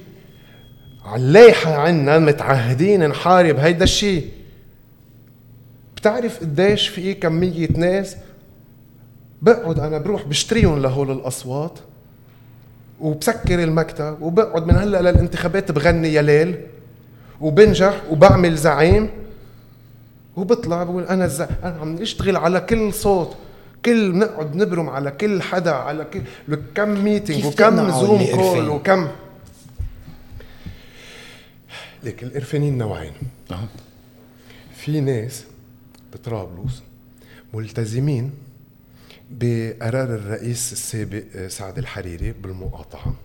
[1.05, 4.29] على اللائحه عنا متعهدين نحارب هيدا الشيء.
[6.05, 8.15] بتعرف قديش في كمية ناس
[9.41, 11.79] بقعد أنا بروح بشتريهم لهول الأصوات
[13.01, 16.61] وبسكر المكتب وبقعد من هلأ للانتخابات بغني يا ليل
[17.41, 19.09] وبنجح وبعمل زعيم
[20.35, 21.41] وبطلع بقول أنا الز...
[21.41, 23.35] أنا عم اشتغل على كل صوت
[23.85, 26.21] كل نقعد نبرم على كل حدا على كل
[26.75, 29.07] كم meeting كيف وكم Zoom call؟ وكم
[32.03, 33.13] ليك القرفانين نوعين.
[34.75, 35.43] في ناس
[36.15, 36.83] بطرابلس
[37.53, 38.31] ملتزمين
[39.31, 43.15] بقرار الرئيس السابق آه، سعد الحريري بالمقاطعة.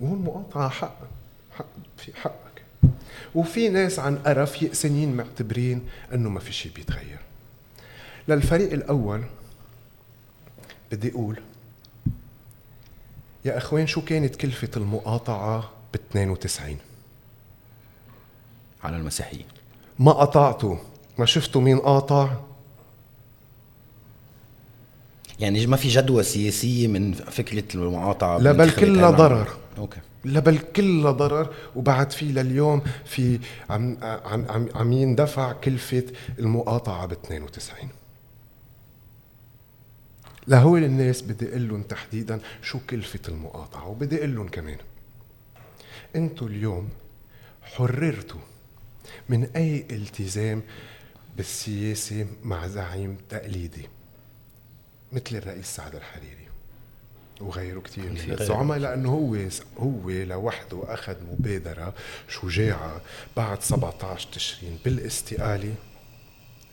[0.00, 0.98] وهو المقاطعة حق
[1.58, 1.66] حق
[1.96, 2.62] في حقك.
[3.34, 7.18] وفي ناس عن قرف يقسنين معتبرين إنه ما في شيء بيتغير.
[8.28, 9.24] للفريق الأول
[10.92, 11.40] بدي أقول
[13.44, 16.76] يا إخوان شو كانت كلفة المقاطعة ب 92
[18.84, 19.44] على المسيحية.
[19.98, 20.78] ما قطعته.
[21.18, 22.30] ما شفتوا مين قاطع
[25.40, 28.70] يعني ما في جدوى سياسية من فكرة المقاطعة لا بل.
[28.70, 29.10] كلها.
[29.10, 29.48] ضرر.
[29.78, 33.38] أوكي لا بل كلها ضرر وبعد في لليوم في
[33.70, 36.04] عم عم عم, عم يندفع كلفة
[36.38, 37.88] المقاطعة ب 92
[40.46, 44.76] لهول الناس بدي أقول لهم تحديدا شو كلفة المقاطعة وبدي أقول لهم كمان
[46.16, 46.88] أنتوا اليوم
[47.62, 48.40] حررتوا
[49.28, 50.62] من أي التزام
[51.36, 53.88] بالسياسة مع زعيم تقليدي
[55.12, 56.48] مثل الرئيس سعد الحريري
[57.40, 58.36] وغيره كثير من.
[58.40, 61.94] الزعماء لأنه هو هو لوحده أخذ مبادرة
[62.28, 63.00] شجاعة
[63.36, 65.74] بعد 17 تشرين بالاستقالة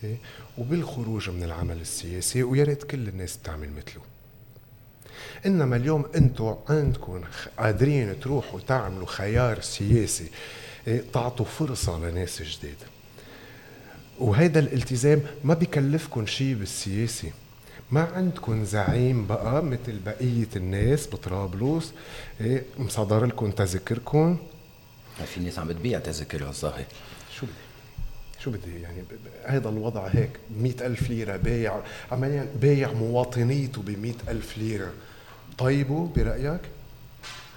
[0.04, 0.18] إيه؟
[0.58, 4.02] وبالخروج من العمل السياسي ويا ريت كل الناس بتعمل مثله
[5.46, 7.22] إنما اليوم أنتم عندكم
[7.58, 10.28] قادرين تروحوا تعملوا خيار سياسي
[10.88, 12.78] إيه؟ تعطوا فرصة لناس جداد
[14.20, 17.32] وهيدا الالتزام ما بكلفكم شيء بالسياسي
[17.92, 21.94] ما عندكم زعيم بقى مثل بقية الناس بطرابلس
[22.42, 24.38] إيه مصدر لكم تذكركم
[25.26, 26.86] في ناس عم بتبيع تذاكر الظاهر
[27.40, 27.56] شو بدي
[28.44, 28.98] شو بدي يعني؟
[29.46, 30.30] هيدا الوضع هيك.
[30.58, 31.82] مئة ألف ليرة بايع
[32.12, 34.92] عمليا بايع مواطنيته بمئة ألف ليرة.
[35.58, 36.62] طيبه برأيك؟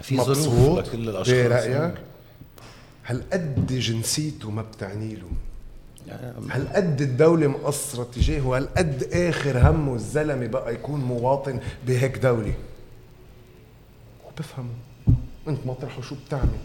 [0.03, 1.37] في ظروف لكل الأشخاص.
[1.47, 1.95] برأيك؟
[3.07, 5.29] هالقد جنسيته ما بتعني له؟
[6.07, 6.33] يعني.
[6.51, 12.55] هالقد الدولة مقصرة تجاهه؟ هالقد آخر همه الزلمة بقى يكون مواطن بهيك دولة؟
[14.27, 14.69] وبفهم
[15.49, 16.59] انت مطرحه شو بتعمل؟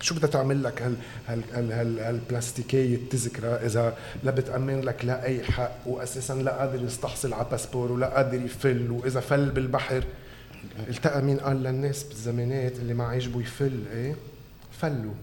[0.00, 0.96] شو بدها تعمل لك هال
[1.26, 6.84] هال هال هال هالبلاستيكية التذكرة إذا لا بتأمن لك لا أي حق وأساسا لا قادر
[6.84, 10.04] يستحصل على باسبور ولا قادر يفل وإذا فل بالبحر.
[10.88, 14.14] التقى مين قال للناس بالزمانات اللي ما عجبه يفل إيه؟
[14.80, 15.14] فلوا.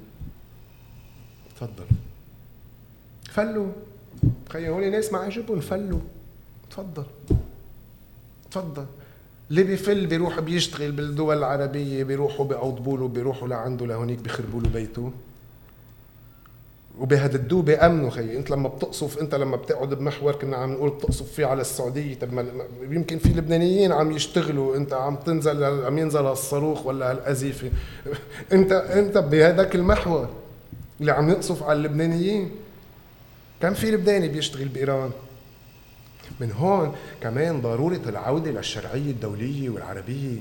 [1.55, 1.85] تفضل.
[3.35, 3.67] فلوا
[4.49, 5.99] خيي هول ناس ما عجبهم فلوا
[6.69, 7.03] تفضل.
[8.51, 8.85] تفضل.
[9.49, 15.11] اللي بيفل بيروح بيشتغل بالدول العربية بيروحوا بيعوضبوا له بيروحوا لعنده لهونيك بيخربوا له بيته.
[16.99, 18.37] وبهددوه بأمنه خيي.
[18.37, 22.15] انت لما بتقصف انت لما بتقعد بمحور كنا عم نقول بتقصف فيه على السعودية.
[22.15, 22.45] طب ما
[22.81, 24.75] يمكن في لبنانيين عم يشتغلوا.
[24.77, 27.71] انت عم تنزل عم ينزل الصاروخ ولا هالقذيفة
[28.53, 30.29] انت انت بهداك المحور
[31.01, 32.64] اللي عم يقصف على اللبنانيين.
[33.61, 35.11] كم في لبناني بيشتغل بإيران.
[36.39, 40.37] من هون كمان ضرورة العودة للشرعية الدولية والعربية.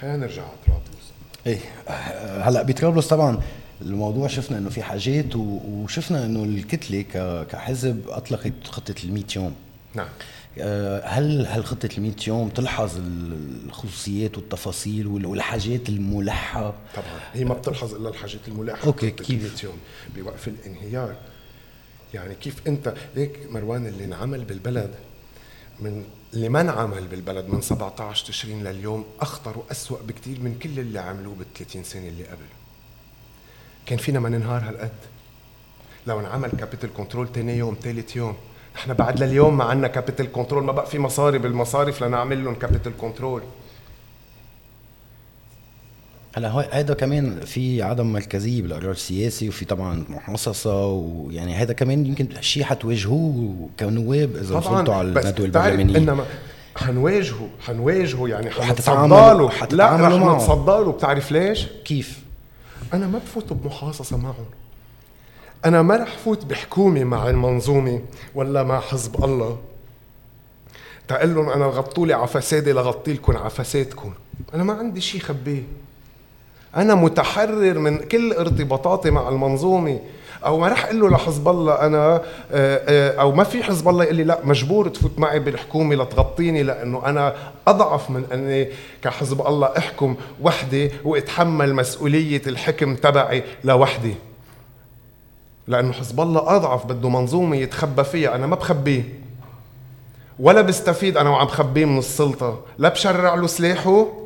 [0.00, 1.12] خلينا نرجع على طرابلس.
[1.46, 1.58] إيه
[2.48, 3.40] هلا بطرابلس طبعا
[3.82, 7.02] الموضوع شفنا إنه في حاجات وشفنا إنه الكتلة
[7.50, 9.54] كحزب أطلقت خطة ال 100 يوم.
[9.94, 10.08] نعم.
[10.58, 17.06] آه، هل هل خطة ال 100 يوم تلحظ ال- الخصوصيات والتفاصيل وال- والحاجات الملحة؟ طبعا
[17.34, 19.76] هي ما بتلحظ إلا الحاجات الملاحه أوكي، خطة كيف؟ 100 يوم
[20.16, 21.14] بوقف الانهيار.
[22.14, 24.94] يعني كيف انت ليك مروان اللي انعمل بالبلد
[25.80, 26.04] من
[26.34, 31.34] اللي ما انعمل بالبلد من 17 تشرين لليوم أخطر وأسوأ بكثير من كل اللي عملوه
[31.34, 32.44] بال 30 سنة اللي قبل.
[33.86, 34.90] كان فينا ما ننهار هالقد.
[36.06, 38.36] لو انعمل capital control تاني يوم ثالث يوم
[38.74, 42.92] نحن بعد لليوم ما عندنا capital control ما بقى في مصاري بالمصارف لنعمل لهم capital
[42.98, 43.42] control
[46.36, 52.06] هلا هو هذا كمان في عدم مركزيه بالقرار السياسي وفي طبعا محاصصة ويعني هذا كمان
[52.06, 55.96] يمكن شيء حتواجهوه كنواب إذا وصلتوا على الندوة البرلمانية.
[55.98, 56.24] إنما
[56.76, 60.36] حنواجهه حنواجهه يعني وحتتعاملوا- حنتصدى له لا رح معه.
[60.36, 62.18] نتصدى له بتعرف ليش؟ كيف؟
[62.94, 64.44] أنا ما بفوت بمحاصصة معهم.
[65.64, 68.02] أنا ما رح فوت بحكومة مع المنظومة
[68.34, 69.58] ولا مع حزب الله.
[71.08, 74.12] تقول لهم أنا غطوا لي على فسادي لغطي لكم على فسادكم
[74.54, 75.62] أنا ما عندي شيء خبيه.
[76.76, 80.00] أنا متحرر من كل ارتباطاتي مع المنظومة.
[80.46, 82.20] أو ما رح أقول له لحزب الله أنا آه،
[82.52, 87.02] آه، أو ما في حزب الله يقول لي لا مجبور تفوت معي بالحكومة لتغطيني لأنه
[87.06, 87.34] أنا
[87.68, 88.68] أضعف من أني
[89.02, 94.14] كحزب الله أحكم وحدي وأتحمل مسؤولية الحكم تبعي لوحدي.
[95.66, 99.02] لأنه حزب الله أضعف بده منظومة يتخبى فيها أنا ما بخبيه.
[100.38, 102.60] ولا بستفيد أنا وعم بخبيه من السلطة.
[102.78, 104.23] لا بشرع له سلاحه.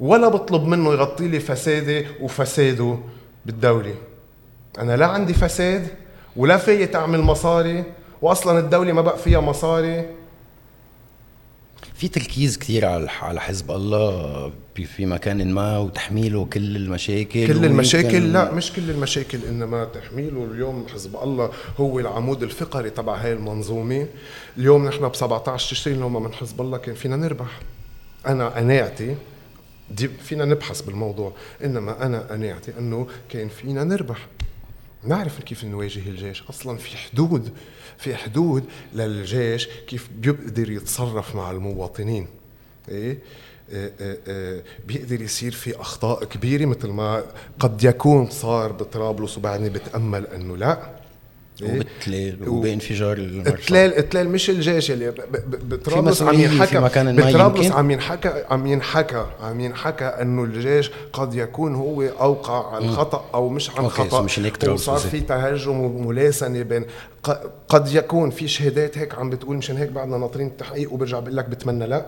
[0.00, 2.98] ولا بطلب منه يغطي لي فسادي وفساده
[3.46, 3.94] بالدولة.
[4.78, 5.88] أنا لا عندي فساد
[6.36, 7.84] ولا في تعمل مصاري
[8.22, 10.06] وأصلا الدولة ما بقى فيها مصاري.
[11.94, 14.52] في تركيز كثير على على حزب الله
[14.96, 20.86] في مكان ما وتحميله كل المشاكل كل المشاكل لا مش كل المشاكل إنما تحميله اليوم
[20.94, 24.06] حزب الله هو العمود الفقري تبع هاي المنظومة.
[24.58, 27.60] اليوم نحن ب 17 تشرين لو ما من حزب الله كان فينا نربح.
[28.26, 29.16] أنا قناعتي
[29.90, 31.32] دي فينا نبحث بالموضوع
[31.64, 34.26] إنما أنا قناعتي أنه كان فينا نربح.
[35.04, 36.42] نعرف كيف نواجه الجيش.
[36.42, 37.52] أصلا في حدود
[37.98, 38.64] في حدود
[38.94, 42.26] للجيش كيف بيقدر يتصرف مع المواطنين.
[42.88, 43.18] إيه؟
[43.72, 43.90] آه،
[44.28, 47.24] آه، بيقدر يصير في أخطاء كبيرة مثل ما
[47.58, 51.03] قد يكون صار بطرابلس وبعدني بتأمل أنه لا.
[51.62, 55.14] إيه؟ وبتلال و- وبانفجار التلال التلال مش الجيش اللي
[55.64, 56.78] بطرابلس عم ينحكى
[57.30, 63.24] بطرابلس؟ عم ينحكى عم ينحكى عم ينحكى إنه الجيش قد يكون هو أوقع عن خطأ
[63.34, 64.38] أو مش عن خطأ مش
[64.88, 64.98] وصار.
[65.10, 66.84] في تهجم وملاسنة بين
[67.68, 71.48] قد يكون في شهادات هيك عم بتقول مشان هيك بعدنا ناطرين التحقيق وبرجع بقول لك
[71.48, 72.06] بتمنى لا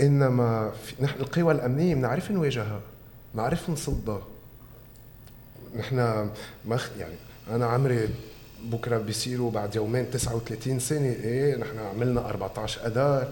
[0.00, 2.80] إنما نحن القوى الأمنية بنعرف نواجهها
[3.34, 4.22] بنعرف نصدها
[5.76, 6.30] نحن
[6.64, 7.14] مخ يعني
[7.50, 8.08] أنا عمري
[8.62, 11.06] بكرة بيصيروا بعد يومين 39 سنة.
[11.06, 13.28] إيه نحن عملنا 14 اذار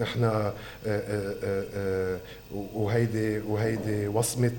[0.00, 0.52] نحن آه،
[0.86, 2.18] آه، آه،
[2.52, 4.52] وهيدي وهيدي وصمة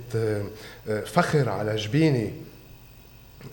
[1.05, 2.33] فخر على جبيني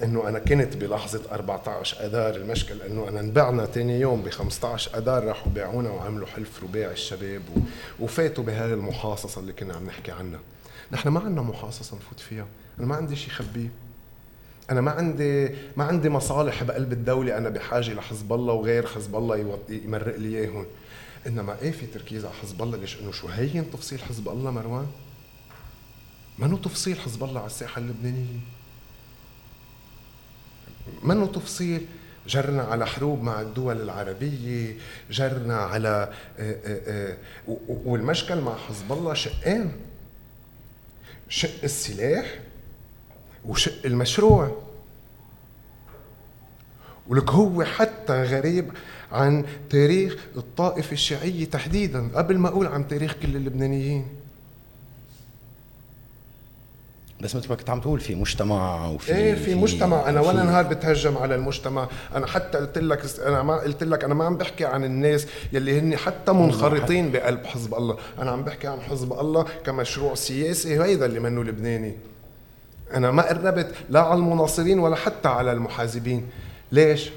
[0.02, 5.24] إنه أنا كنت بلحظة 14 اذار المشكل إنه أنا انبعنا ثاني يوم ب 15 اذار
[5.24, 7.42] راحوا باعونا وعملوا حلف رباعي الشباب
[8.00, 10.40] وفاتوا بهاي المحاصصة اللي كنا عم نحكي عنها.
[10.92, 12.46] نحن ما عندنا محاصصة نفوت فيها.
[12.78, 13.68] أنا ما عندي شيء خبيه.
[14.70, 19.58] أنا ما عندي ما عندي مصالح بقلب الدولة أنا بحاجة لحزب الله وغير حزب الله
[19.68, 20.66] يمرق لي اياهم
[21.26, 24.86] إنما إيه في تركيز على حزب الله؟ ليش إنه شو هين تفصيل حزب الله مروان؟
[26.38, 28.40] منو تفصيل حزب الله على الساحة اللبنانية؟
[31.02, 31.86] منه تفصيل
[32.28, 34.76] جرنا على حروب مع الدول العربية
[35.10, 37.16] جرنا على آه، آه، آه،
[37.68, 39.72] والمشكل مع حزب الله شقين.
[41.28, 42.40] شق السلاح
[43.48, 44.56] وشق المشروع.
[47.08, 48.72] ولك هو حتى غريب
[49.12, 54.06] عن تاريخ الطائفة الشيعية تحديدا قبل ما أقول عن تاريخ كل اللبنانيين.
[57.20, 60.08] بس مثل ما كنت عم تقول في مجتمع وفي إيه في مجتمع.
[60.08, 61.88] أنا ولا في- نهار بتهجم على المجتمع.
[62.14, 65.78] أنا حتى قلت لك أنا ما قلت لك أنا ما عم بحكي عن الناس يلي
[65.80, 67.96] هن حتى منخرطين بقلب حزب الله.
[68.18, 71.94] أنا عم بحكي عن حزب الله كمشروع سياسي هيدا اللي منه لبناني.
[72.94, 76.26] أنا ما قربت لا على المناصرين ولا حتى على المحازبين
[76.72, 77.10] ليش؟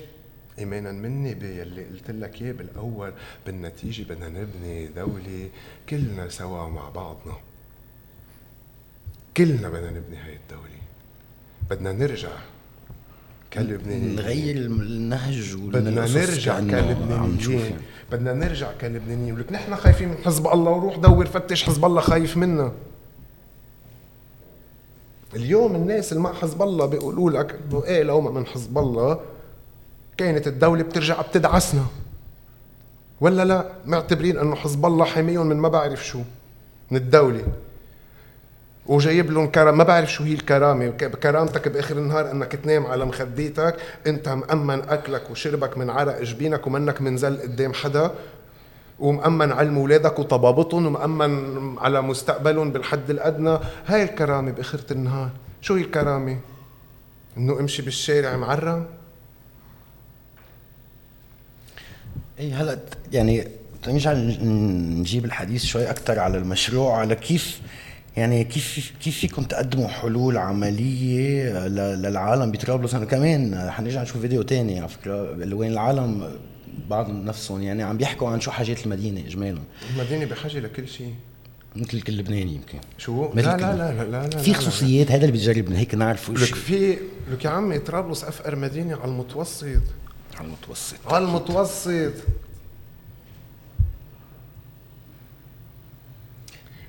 [0.59, 3.13] ايمانا مني باللي قلت لك إياه بالأول
[3.45, 5.49] بالنتيجة بدنا نبني دولة
[5.89, 7.37] كلنا سوا مع بعضنا.
[9.37, 10.81] كلنا بدنا نبني هاي الدولة.
[11.69, 12.29] بدنا نرجع
[13.53, 14.15] كلبنانيين.
[14.15, 17.77] نغير النهج بدنا نرجع كلبنانيين.
[18.11, 19.33] بدنا نرجع كلبنانيين.
[19.33, 22.71] ولك نحن خايفين من حزب الله وروح دور فتش حزب الله خايف منا.
[25.35, 29.19] اليوم الناس اللي مع حزب الله بيقولوا لك إنه إيه لو ما من حزب الله
[30.17, 31.85] كانت الدولة بترجع بتدعسنا.
[33.21, 36.19] ولا لا؟ معتبرين إنه حزب الله حاميهم من ما بعرف شو
[36.91, 37.43] من الدولة.
[38.85, 40.89] وجايب لهم كرم ما بعرف شو هي الكرامة.
[40.89, 43.75] كرامتك بآخر النهار إنك تنام على مخديتك
[44.07, 48.11] أنت مأمن أكلك وشربك من عرق جبينك ومنك منزل قدام حدا.
[48.99, 53.57] ومأمن علم أولادك وطبابتهم ومأمن على مستقبلهم بالحد الأدنى.
[53.85, 55.29] هاي الكرامة بآخرة النهار.
[55.61, 56.39] شو هي الكرامة؟
[57.37, 58.85] إنه امشي بالشارع معرم؟
[62.39, 62.79] اي هلأ
[63.11, 63.47] يعني
[63.87, 67.61] نرجع نجيب الحديث شوي أكثر على المشروع على كيف
[68.17, 74.79] يعني كيف كيف فيكم تقدموا حلول عملية للعالم بطرابلس أنا كمان حنرجع نشوف فيديو تاني
[74.79, 76.31] على فكرة وين العالم
[76.89, 79.61] بعض نفسهم يعني عم بيحكوا عن شو حاجات المدينة اجمالا.
[79.93, 81.13] المدينة بحاجة لكل شيء.
[81.75, 82.79] مثل كل لبناني يمكن.
[82.97, 86.29] شو؟ لا لا, لا لا لا لا في خصوصيات هذا اللي بتجرب من هيك نعرف
[86.29, 86.97] لك في
[87.31, 89.81] لك يا عمي طرابلس أفقر مدينة على المتوسط.
[90.35, 90.95] على المتوسط.
[91.07, 92.13] على المتوسط.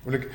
[0.06, 0.28] ولك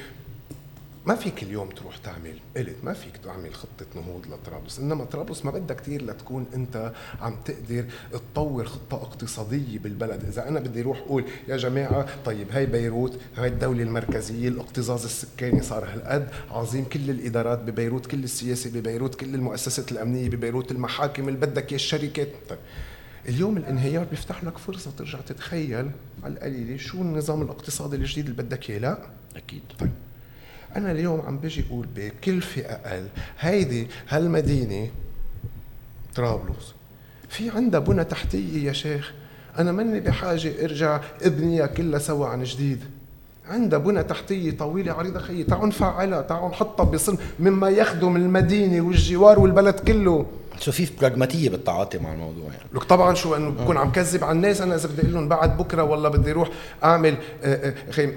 [1.05, 2.39] ما فيك اليوم تروح تعمل.
[2.57, 7.35] قلت ما فيك تعمل خطة نهوض لطرابلس إنما طرابلس ما بدها كثير لتكون أنت عم
[7.45, 10.23] تقدر تطور خطة اقتصادية بالبلد.
[10.23, 15.61] إذا أنا بدي أروح أقول يا جماعة طيب هاي بيروت هاي الدولة المركزية الاكتظاظ السكاني
[15.61, 21.39] صار هالقد عظيم كل الإدارات ببيروت كل السياسة ببيروت كل المؤسسات الأمنية ببيروت المحاكم اللي
[21.39, 22.29] بدك الشركات.
[22.49, 22.59] طيب
[23.29, 25.91] اليوم الانهيار بيفتح لك فرصة ترجع تتخيل
[26.23, 28.79] على القليلة شو النظام الاقتصادي الجديد اللي بدك إياه.
[28.79, 28.97] لا.
[29.35, 29.61] أكيد.
[29.79, 29.91] طيب
[30.75, 33.07] أنا اليوم عم بيجي أقول بكلفه أقل
[33.39, 34.89] هيدي هالمدينة
[36.15, 36.73] طرابلس.
[37.29, 39.13] في عندها بنى تحتية يا شيخ.
[39.59, 42.83] أنا ماني بحاجة أرجع أبنيها كلها سوا عن جديد.
[43.49, 45.43] عندها بنى تحتية طويلة عريضة خيي.
[45.43, 50.25] تعالوا نفعلها تعالوا نحطها بصن مما يخدم المدينة والجوار والبلد كله.
[50.59, 54.31] شو في براغماتيه بالتعاطي مع الموضوع يعني؟ لك طبعا شو إنه بكون عم كذب على
[54.31, 56.49] الناس أنا إذا بدي أقول لهم بعد بكرة والله بدي أروح
[56.83, 58.09] أعمل آه، آه، خي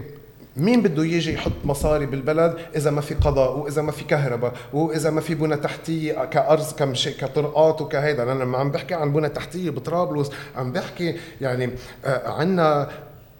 [0.57, 5.11] مين بده يجي يحط مصاري بالبلد إذا ما في قضاء وإذا ما في كهرباء وإذا
[5.11, 9.71] ما في بنى تحتية كارز كمشي كطرقات وكهيدا؟ أنا لما عم بحكي عن بنى تحتية
[9.71, 11.71] بطرابلس عم بحكي يعني
[12.05, 12.91] آه، عندنا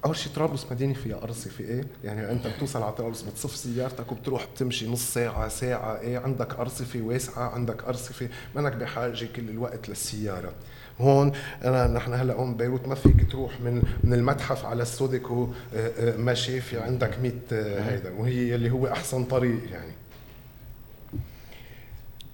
[0.05, 4.47] أول شيء طرابلس مدينة فيها ارصفه إيه؟ يعني أنت بتوصل على طرابلس بتصف سيارتك وبتروح
[4.55, 10.53] بتمشي نص ساعة ساعة إيه؟ عندك ارصفه واسعة عندك ارصفه منك بحاجة كل الوقت للسيارة.
[11.01, 11.33] هون
[11.65, 16.17] أنا نحن هلأ هون بيروت ما فيك تروح من من المتحف على السوديكو آه، آه،
[16.17, 18.11] ماشي في عندك 100 آه، هيدا.
[18.11, 19.93] وهي اللي هو أحسن طريق يعني.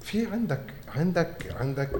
[0.00, 1.90] في عندك عندك عندك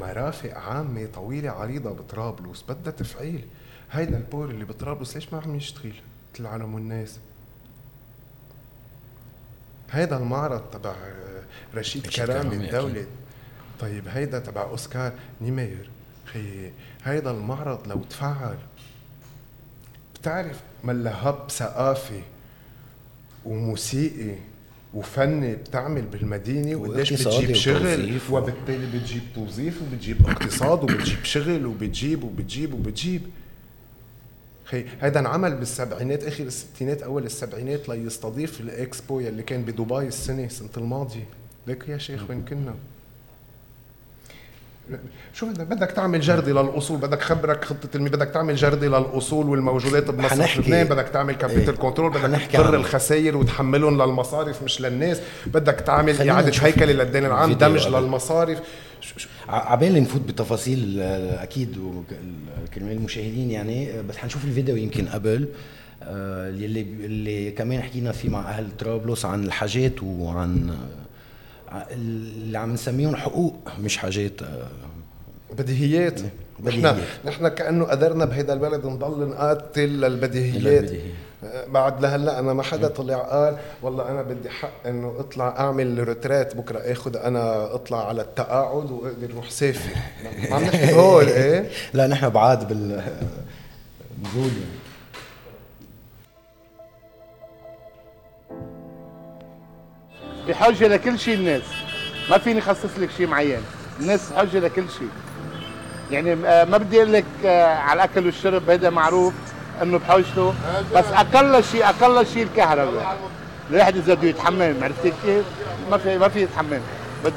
[0.00, 3.44] مرافق عامة طويلة عريضة بطرابلس بدها تفعيل.
[3.90, 5.92] هيدا ال port اللي بطرابلس ليش ما عم يشتغل؟
[6.34, 7.18] مثل العالم والناس
[9.90, 10.94] هيدا المعرض تبع
[11.74, 13.06] رشيد كرامي الدولة.
[13.80, 15.90] طيب هيدا تبع أوسكار نيمير.
[16.26, 16.70] خي
[17.04, 18.58] هيدا المعرض لو تفعل
[20.14, 22.20] بتعرف ملهب ثقافي
[23.44, 24.34] وموسيقي
[24.94, 32.74] وفني بتعمل بالمدينة وقديش بتجيب شغل وبالتالي بتجيب توظيف وبتجيب اقتصاد وبتجيب شغل وبتجيب وبتجيب
[32.74, 33.22] وبتجيب.
[34.64, 40.68] خي هيدا انعمل بالسبعينات آخر الستينات أول السبعينات ليستضيف الإكسبو يلي كان بدبي السنة السنة
[40.76, 41.26] الماضية.
[41.66, 42.74] ليك يا شيخ وين كنا؟
[45.32, 50.10] شو بدك بدك تعمل جردي للأصول بدك خبرك خطة المي بدك تعمل جردي للأصول والموجودات
[50.10, 51.80] بمصرف لبنان بدك تعمل capital إيه.
[51.80, 55.20] control بدك تضر الخسائر وتحملهم للمصارف مش للناس.
[55.46, 58.60] بدك تعمل إعادة هيكله للدين العام دمج للمصارف.
[59.48, 61.78] عبال نفوت بتفاصيل آه، أكيد
[62.74, 65.48] كرمال المشاهدين يعني آه، بس حنشوف الفيديو يمكن قبل.
[66.02, 70.76] آه، اللي اللي كمان حكينا فيه مع أهل طرابلس عن الحاجات وعن
[71.90, 74.32] اللي عم نسميهم حقوق مش حاجات
[75.58, 76.20] بديهيات.
[76.64, 80.90] نحن نحن كأنه قدرنا بهيدا البلد نضل نقاتل للبديهيات.
[81.68, 86.56] بعد لهلا أنا ما حدا طلع قال والله أنا بدي حق إنه أطلع أعمل روتريت
[86.56, 89.90] بكرة آخذ أنا أطلع على التقاعد وأقدر أروح سافر
[90.54, 93.02] عم نحكي هول إيه؟ لا نحن بعاد بال
[94.18, 94.50] بقول
[100.48, 101.62] بحاجة لكل شيء الناس.
[102.30, 103.60] ما فيني خصص لك شيء معين.
[104.00, 105.08] الناس بحاجه لكل شيء.
[106.10, 109.34] يعني آه، ما بدي أقول لك آه، على الأكل والشرب هذا معروف
[109.82, 110.54] إنه بحاجته.
[110.94, 113.18] بس أقل شيء أقل شيء الكهرباء.
[113.70, 115.44] الواحد إذا بده يتحمم عرفت كيف؟
[115.90, 116.80] ما في ما في يتحمم.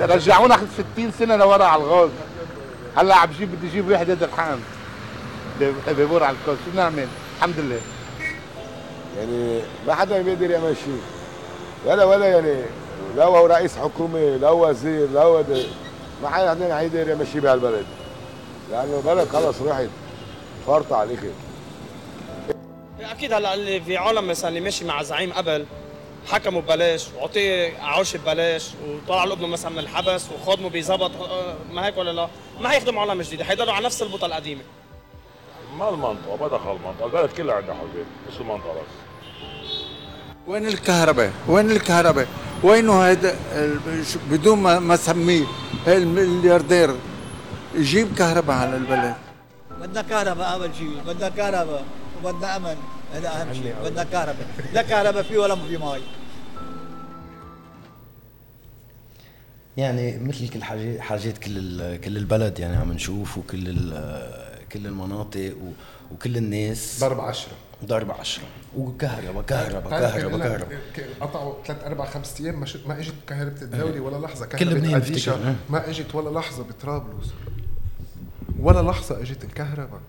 [0.01, 0.57] رجعونا
[0.95, 2.09] 60 سنة لورا على الغاز
[2.97, 4.59] هلأ عم بجيب بدي أجيب واحد هذا الحام
[5.87, 7.07] بيبور على الكوز شو نعمل؟
[7.37, 7.79] الحمد لله.
[9.17, 11.01] يعني ما حدا بيقدر يعمل شيء.
[11.85, 12.61] ولا ولا يعني
[13.15, 15.65] لا هو رئيس حكومه لا وزير لا ود
[16.23, 16.81] ما حد عندنا
[17.11, 17.85] يمشي بهالبلد
[18.71, 19.89] لأنه البلد خلص رحت
[20.67, 21.31] فرط على الآخر
[23.01, 25.65] أكيد هلا اللي في عالم مثلا اللي ماشي مع زعيم قبل
[26.27, 31.85] حكموا ببلاش وعطيه عوشه ببلاش وطلع له ابنه مثلا من الحبس وخدمه بيزبط آه، ما
[31.85, 32.27] هيك ولا لا؟
[32.61, 34.61] ما حيخدموا عالم جديده حيضلوا على نفس البطه القديمة.
[35.77, 38.73] ما المنطقة ما دخل المنطقة البلد كلها عندها حدود مش المنطقة.
[38.73, 39.10] بس
[40.47, 42.27] وين الكهرباء؟ وين الكهرباء؟
[42.63, 43.35] وينه هذا
[44.31, 45.43] بدون ما ما اسميه
[45.87, 46.95] الملياردير.
[47.75, 49.15] يجيب كهرباء على البلد.
[49.81, 51.01] بدنا كهرباء أول شيء.
[51.07, 51.83] بدنا كهرباء
[52.23, 52.75] وبدنا أمن.
[53.13, 53.75] هذا أهم شيء.
[53.83, 54.47] بدنا كهرباء.
[54.73, 56.01] لا كهرباء في ولا في مي
[59.77, 64.87] يعني مثل كل حاجات حاجات كل ال- كل البلد يعني عم نشوف وكل ال- كل
[64.87, 65.53] المناطق
[66.11, 66.97] وكل الناس.
[66.99, 67.51] ضرب عشرة.
[67.85, 68.43] ضرب عشرة.
[68.77, 70.79] وكهرباء كهرباء بتعرف كهرباء كهرباء.
[71.21, 74.45] قطعوا ثلاث أربع خمس أيام ما, إجت كهرباء الدولة ولا لحظة.
[74.45, 77.33] كل كهرباء بتفتكر، ها؟ ما إجت ولا لحظة بطرابلس
[78.59, 80.01] ولا لحظة إجت الكهرباء.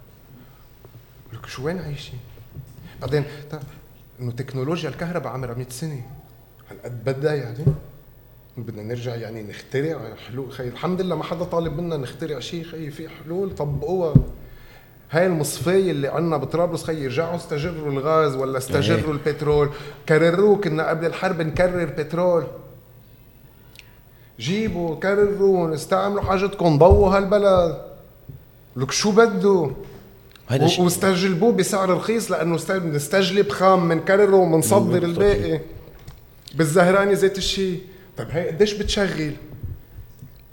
[1.32, 2.18] لك شو وين عايشين؟
[3.00, 3.24] بعدين
[4.20, 6.02] إنه تكنولوجيا الكهرباء عمرها 100 سنة.
[6.70, 7.64] هالقد بدها يعني؟
[8.56, 10.52] بدنا نرجع يعني نخترع حلول.
[10.52, 12.64] خي الحمد لله ما حدا طالب منا نخترع شيء.
[12.64, 13.54] خي في حلول.
[13.54, 14.14] طبقوها.
[15.12, 19.70] هاي المصفية اللي عنا بطرابلس خي يرجعوا استجروا الغاز ولا استجروا البترول.
[20.08, 22.44] كرروه كنا قبل الحرب نكرر بترول.
[24.40, 27.82] جيبوا كرروا استعملوا حاجتكم ضووا هالبلد.
[28.76, 29.70] لك شو بده
[30.48, 35.02] هيدا واستجلبوه بسعر رخيص لأنه بنستجلب خام بنكرره وبنصدر.
[35.02, 35.60] الباقي.
[36.54, 37.80] بالزهراني زيت الشيء
[38.16, 39.32] طيب هي قديش بتشغل؟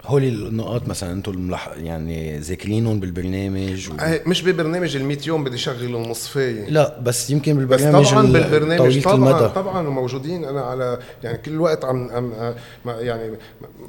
[0.10, 3.94] هول النقاط مثلا أنتم الملح يعني ذاكرينهم بالبرنامج و...
[4.26, 8.34] مش ببرنامج ال 100 يوم بدي شغل المصفية لا بس يمكن بس بالبرنامج طبعا ال-
[8.34, 9.48] بالبرنامج طبعا المدى.
[9.54, 10.46] طبعا وموجودين.
[10.46, 12.32] أنا على يعني كل الوقت عم, عم
[12.86, 13.32] يعني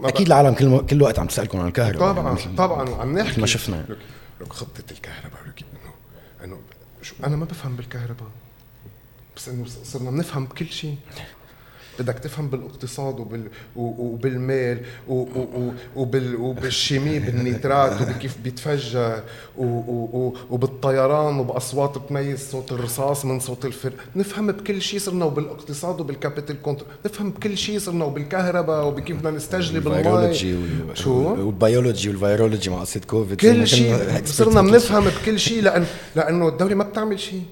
[0.01, 3.41] ما أكيد العالم كل كل وقت عم تسألكم عن الكهرباء طبعا مثل- طبعا وعم نحكي.
[3.41, 3.85] ما شفنا.
[3.89, 3.97] لك,
[4.41, 6.59] لك خطة الكهرباء لك إنه إنه
[7.03, 8.29] شو أنا ما بفهم بالكهرباء.
[9.37, 10.97] بس إنه صرنا بنفهم بكل شيء.
[11.99, 13.43] بدك تفهم بالاقتصاد وبال
[13.77, 14.79] وبالمال
[15.97, 19.23] وبال وبال chimie بالنيترات وكيف بيتفجر
[20.51, 23.95] وبالطيران وبأصوات بتميز صوت الرصاص من صوت الفرقيع.
[24.17, 29.31] نفهم بكل شيء صرنا وبالاقتصاد وبال capital control نفهم بكل شيء صرنا وبالكهرباء وبكيف بدنا
[29.31, 30.35] نستجلب المي.
[30.95, 35.85] شو؟ وال biologie وال virologie مع قصة كوفيد كل شيء صرنا بنفهم بكل شيء لأن
[36.17, 37.43] لأنه الدولة ما بتعمل شيء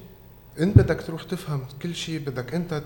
[0.61, 2.83] انت بدك تروح تفهم كل شيء بدك انت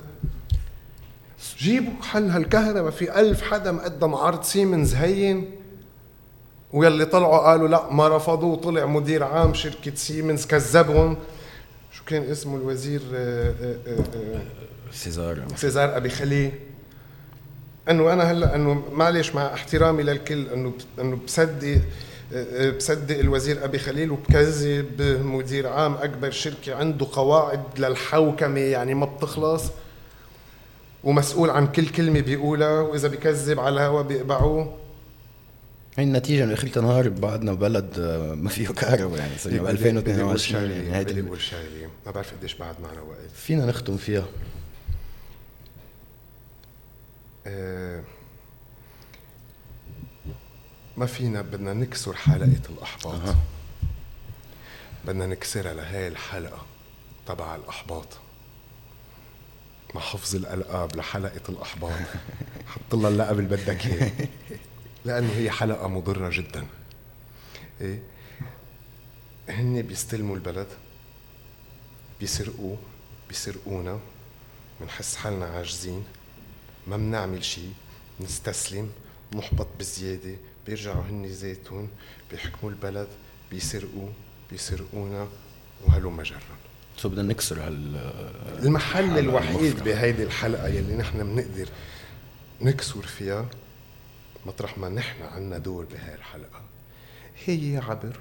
[1.59, 5.51] جيبوا حل هالكهرباء في ألف حدا مقدم عرض سيمنز هون
[6.73, 11.17] ويلي طلعوا قالوا لا ما رفضوه طلع مدير عام شركة سيمنز كذبهم.
[11.93, 14.43] شو كان اسمه الوزير؟ آه، آه، آه،
[14.93, 15.43] سيزار.
[15.57, 16.53] سيزار أبي خليل.
[17.91, 21.81] إنه أنا هلأ إنه معلش مع احترامي للكل إنه إنه بصدق
[22.77, 29.65] بصدق الوزير أبي خليل وبكذب مدير عام أكبر شركة عنده قواعد للحوكمة يعني ما بتخلص.
[31.05, 34.79] ومسؤول عن كل كلمة بيقولها وإذا بكذب على الهوا بيقبعوه.
[35.97, 40.71] هي النتيجة إنه اخر النهار بعدنا بلد آه، ما فيه كهرباء يعني صرنا ب 2022
[40.71, 41.91] يعني بدي هيدي أقول شغلة.
[42.07, 43.31] ما بعرف قديش بعد معنا وقت.
[43.35, 44.25] فينا نختم فيها.
[47.47, 48.03] آه،
[50.97, 53.15] ما فينا بدنا نكسر حلقة الأحباط.
[53.15, 53.37] أها.
[55.07, 56.67] بدنا نكسرها لهي الحلقة
[57.27, 58.07] تبع الأحباط.
[59.95, 61.93] مع حفظ الألقاب لحلقة الأحباط.
[62.67, 64.29] حط لها اللقب اللي بدك إياه.
[65.05, 66.67] لأنه هي حلقة مضرة جدا.
[67.81, 68.03] إيه؟
[69.49, 70.67] هن بيستلموا البلد
[72.21, 72.79] بيسرقوه
[73.29, 74.01] بيسرقونا
[74.81, 76.05] بنحس حالنا عاجزين
[76.87, 77.73] ما بنعمل شيء
[78.21, 78.91] نستسلم
[79.33, 80.37] محبط بزيادة
[80.67, 81.89] بيرجعوا هن زيتون
[82.31, 83.09] بيحكموا البلد
[83.51, 84.09] بيسرقوا
[84.51, 85.29] بيسرقونا
[85.85, 86.41] وهلم جرا
[86.97, 87.97] سو بدنا نكسر هال
[88.63, 89.85] المحل الوحيد.
[89.85, 91.69] بهيدي الحلقة يلي نحن بنقدر
[92.61, 93.49] نكسر فيها
[94.47, 96.63] مطرح ما نحن عنا دور بهاي الحلقة
[97.45, 98.21] هي عبر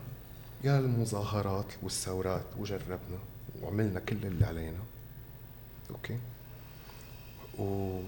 [0.63, 3.19] يا المظاهرات والثورات وجربنا
[3.61, 4.80] وعملنا كل اللي علينا
[5.89, 6.18] OK
[7.59, 7.99] و...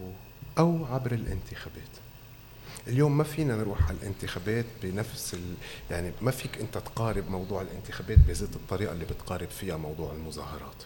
[0.60, 1.94] أو عبر الانتخابات
[2.88, 5.58] اليوم ما فينا نروح على الانتخابات بنفس ال...
[5.90, 10.84] يعني ما فيك انت تقارب موضوع الانتخابات بذات الطريقة اللي بتقارب فيها موضوع المظاهرات.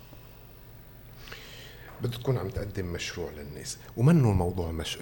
[2.02, 3.78] بدك تكون عم تقدم مشروع للناس.
[3.98, 4.98] ومنه الموضوع مش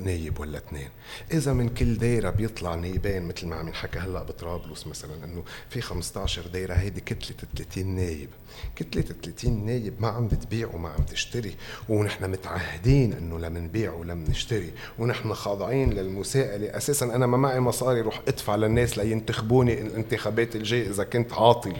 [0.00, 0.88] نايب ولا اثنين
[1.32, 5.80] إذا من كل دايرة بيطلع نايبين مثل ما عم ينحكى هلأ بطرابلس مثلا إنه في
[5.80, 8.28] 15 دايرة هيدي كتلة 30 نايب.
[8.76, 11.54] كتلة 30 نايب ما عم بتبيع وما عم تشتري.
[11.88, 16.76] ونحن متعهدين إنه لا منبيع ولا منشتري ونحن خاضعين للمساءلة.
[16.76, 21.76] أساسا أنا ما معي مصاري روح أدفع للناس لينتخبوني الانتخابات الجاي إذا كنت عاطل.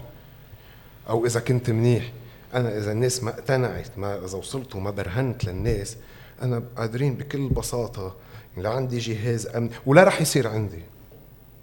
[1.08, 2.12] أو إذا كنت منيح.
[2.54, 5.96] أنا إذا الناس ما اقتنعت ما إذا وصلت وما برهنت للناس
[6.42, 8.16] أنا قادرين بكل بساطة
[8.56, 10.82] لا عندي جهاز أمن ولا رح يصير عندي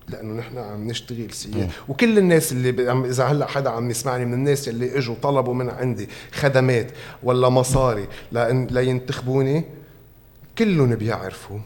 [0.08, 4.34] لأنه نحن عم نشتغل سياسه وكل الناس اللي عم إذا هلأ حدا عم يسمعني من
[4.34, 6.92] الناس اللي إجوا طلبوا من عندي خدمات
[7.24, 9.64] ولا مصاري لأن لينتخبوني
[10.58, 11.60] كلهم بيعرفوا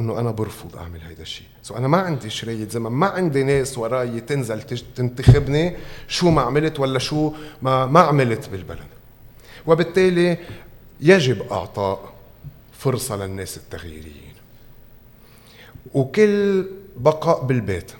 [0.00, 1.46] إنه أنا برفض أعمل هيدا الشيء.
[1.66, 4.62] سو أنا ما عندي شرية زمن ما عندي ناس وراي تنزل
[4.96, 5.76] تنتخبني
[6.08, 8.86] شو ما عملت ولا شو ما ما عملت بالبلد.
[9.66, 10.38] وبالتالي
[11.00, 12.12] يجب إعطاء
[12.72, 14.34] فرصة للناس التغييريين
[15.94, 17.92] وكل بقاء بالبيت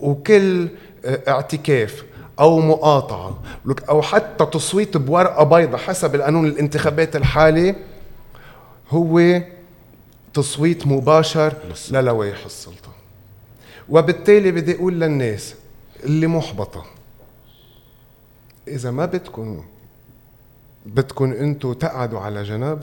[0.00, 0.68] وكل
[1.04, 2.04] اعتكاف
[2.40, 3.42] أو مقاطعة
[3.88, 7.76] أو حتى تصويت بورقة بيضاء حسب القانون الانتخابات الحالي
[8.90, 9.40] هو
[10.34, 11.54] تصويت مباشر
[11.90, 12.92] للوائح السلطة.
[13.88, 15.54] وبالتالي بدي أقول للناس
[16.04, 16.84] اللي محبطة
[18.68, 19.64] إذا ما بدكم
[20.86, 22.80] بدكم أنتوا تقعدوا على جنب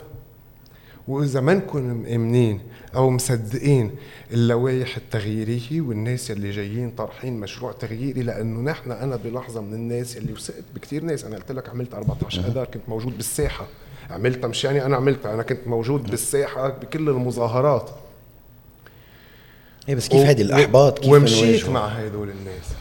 [1.07, 2.59] وإذا ما نكون مأمنين
[2.95, 3.91] أو مصدقين
[4.31, 10.33] اللوائح التغييرية والناس اللي جايين طارحين مشروع تغييري لأنه نحن أنا بلحظة من الناس اللي
[10.33, 11.25] وثقت بكثير ناس.
[11.25, 13.67] أنا قلت لك عملت 14 أذار كنت موجود بالساحة.
[14.09, 17.89] عملتها مش يعني أنا عملتها أنا كنت موجود بالساحة بكل المظاهرات.
[19.89, 22.73] إيه بس كيف هيدي الأحباط؟ كيف ومشيت مع هدول الناس.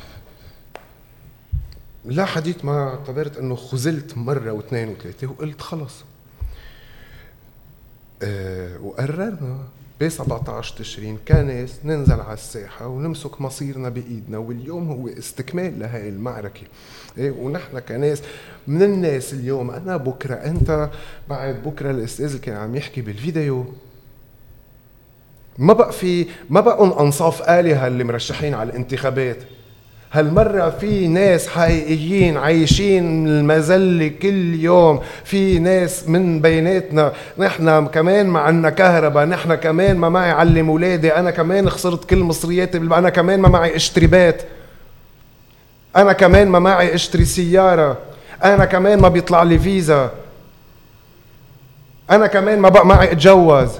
[2.05, 6.05] لا حديث ما اعتبرت إنه خزلت مرة واثنين وثلاثة وقلت خلص
[8.22, 9.59] أه وقررنا
[10.01, 16.62] ب 17 تشرين كناس ننزل على الساحة ونمسك مصيرنا بإيدنا واليوم هو استكمال لهي المعركة.
[17.18, 18.22] إيه ونحن كناس
[18.66, 20.90] من الناس اليوم أنا بكرة أنت
[21.28, 23.66] بعد بكرة الأستاذ اللي كان عم يحكي بالفيديو.
[25.59, 29.36] ما بقى في ما بقوا أنصاف آلهة اللي مرشحين على الانتخابات.
[30.15, 38.41] هالمرة في ناس حقيقيين عايشين المذلة كل يوم؟ في ناس من بيناتنا نحن كمان ما
[38.41, 43.41] عنا كهرباء نحن كمان ما معي علم ولادي أنا كمان خسرت كل مصرياتي أنا كمان
[43.41, 44.43] ما معي أشتري بيت.
[45.97, 47.99] أنا كمان ما معي أشتري سيارة.
[48.45, 50.11] أنا كمان ما بيطلع لي فيزا.
[52.11, 53.71] أنا كمان ما بقى معي اتجوز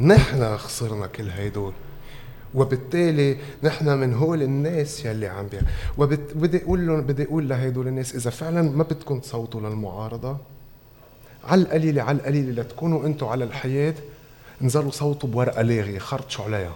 [0.00, 1.72] نحن خسرنا كل هيدول.
[2.54, 5.60] وبالتالي نحن من هول الناس يلي عم بيع
[5.98, 10.36] وبدي أقول لهم بدي أقول لهدول الناس إذا فعلا ما بدكم تصوتوا للمعارضة
[11.44, 13.94] على القليله على القليله لتكونوا أنتم على الحياة
[14.62, 16.74] انزلوا صوتوا بورقة لاغيه خرطشوا عليها.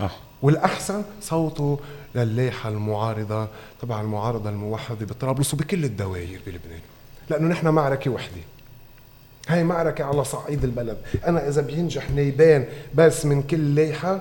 [0.00, 0.10] آه.
[0.42, 1.76] والأحسن صوتوا
[2.14, 3.48] للائحة المعارضة
[3.82, 6.80] تبع المعارضة الموحدة بطرابلس وبكل الدوائر بلبنان.
[7.30, 8.40] لأنه نحن معركة وحدة.
[9.46, 10.96] هاي معركة على صعيد البلد.
[11.26, 14.20] أنا إذا بينجح نايبان بس من كل لايحة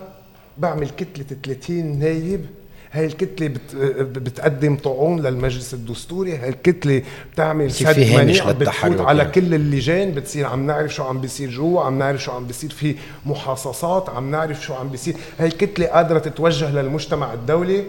[0.57, 2.45] بعمل كتلة 30 نايب.
[2.91, 3.75] هاي الكتلة بت...
[4.19, 6.37] بتقدم طعون للمجلس الدستوري.
[6.37, 7.01] هاي الكتلة
[7.33, 9.31] بتعمل سد منيع بتفوت على يعني.
[9.31, 10.11] كل اللجان.
[10.11, 12.95] بتصير عم نعرف شو عم بيصير جوا عم نعرف شو عم بيصير في
[13.25, 15.15] محاصصات عم نعرف شو عم بيصير.
[15.39, 17.83] هاي الكتلة قادرة تتوجه للمجتمع الدولي.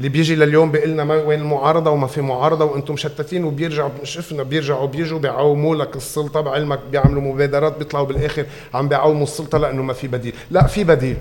[0.00, 4.86] اللي بيجي لليوم بيقول لنا وين المعارضه وما في معارضة وأنتم مشتتين وبيرجعوا شفنا بيرجعوا
[4.86, 10.08] بيجوا بيعوموا لك السلطة بعلمك بيعملوا مبادرات بيطلعوا بالآخر عم بيعوموا السلطة لأنه ما في
[10.08, 11.16] بديل، لا في بديل.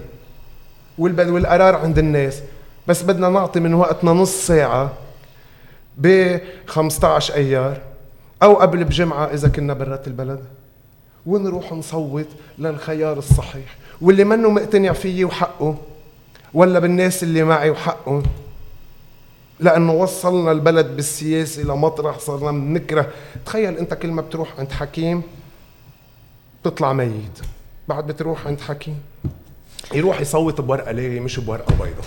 [0.98, 2.42] والقرار عند الناس.
[2.88, 4.94] بس بدنا نعطي من وقتنا نص ساعة
[5.98, 7.78] ب 15 أيار
[8.44, 10.40] أو قبل بجمعة إذا كنا برات البلد.
[11.26, 12.28] ونروح نصوت
[12.60, 13.78] للخيار الصحيح.
[14.02, 15.76] واللي منه مقتنع فيي وحقه
[16.54, 18.24] ولا بالناس اللي معي وحقهم.
[19.60, 23.10] لأنه وصلنا البلد بالسياسة لمطرح صرنا بنكره.
[23.46, 25.22] تخيل أنت كل ما بتروح عند حكيم
[26.62, 27.40] بتطلع ميت.
[27.88, 29.02] بعد بتروح عند حكيم.
[29.94, 32.06] يروح يصوت بورقة ليه؟ مش بورقة بيضاء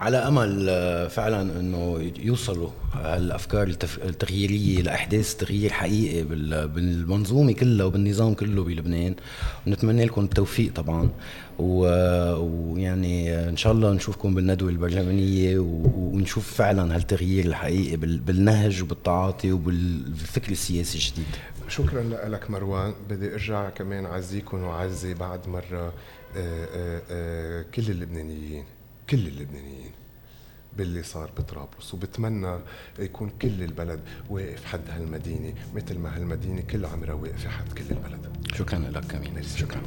[0.00, 3.74] على أمل آه، فعلا إنه يوصلوا هالأفكار
[4.04, 6.22] التغييرية لأحداث تغيير حقيقي
[6.66, 9.14] بالمنظومة كلها وبالنظام كله بلبنان.
[9.66, 11.10] ونتمنى لكم التوفيق طبعا.
[11.58, 20.98] ويعني إن شاء الله نشوفكم بالندوة البرلمانية ونشوف فعلا هالتغيير الحقيقي بالنهج وبالتعاطي وبالفكر السياسي
[20.98, 21.26] الجديد.
[21.68, 22.94] شكرا لك مروان.
[23.10, 25.92] بدي أرجع كمان أعزيكم وأعزي بعد مرة
[26.36, 28.64] آه، آه، كل اللبنانيين.
[29.10, 29.90] كل اللبنانيين
[30.76, 32.58] باللي صار بطرابلس وبتمنى
[32.98, 34.00] يكون كل البلد
[34.30, 38.46] واقف حد هالمدينة مثل ما هالمدينة كل عمرها واقفة حد كل البلد.
[38.54, 39.82] شكرا لك كمين شكرا, شكرا.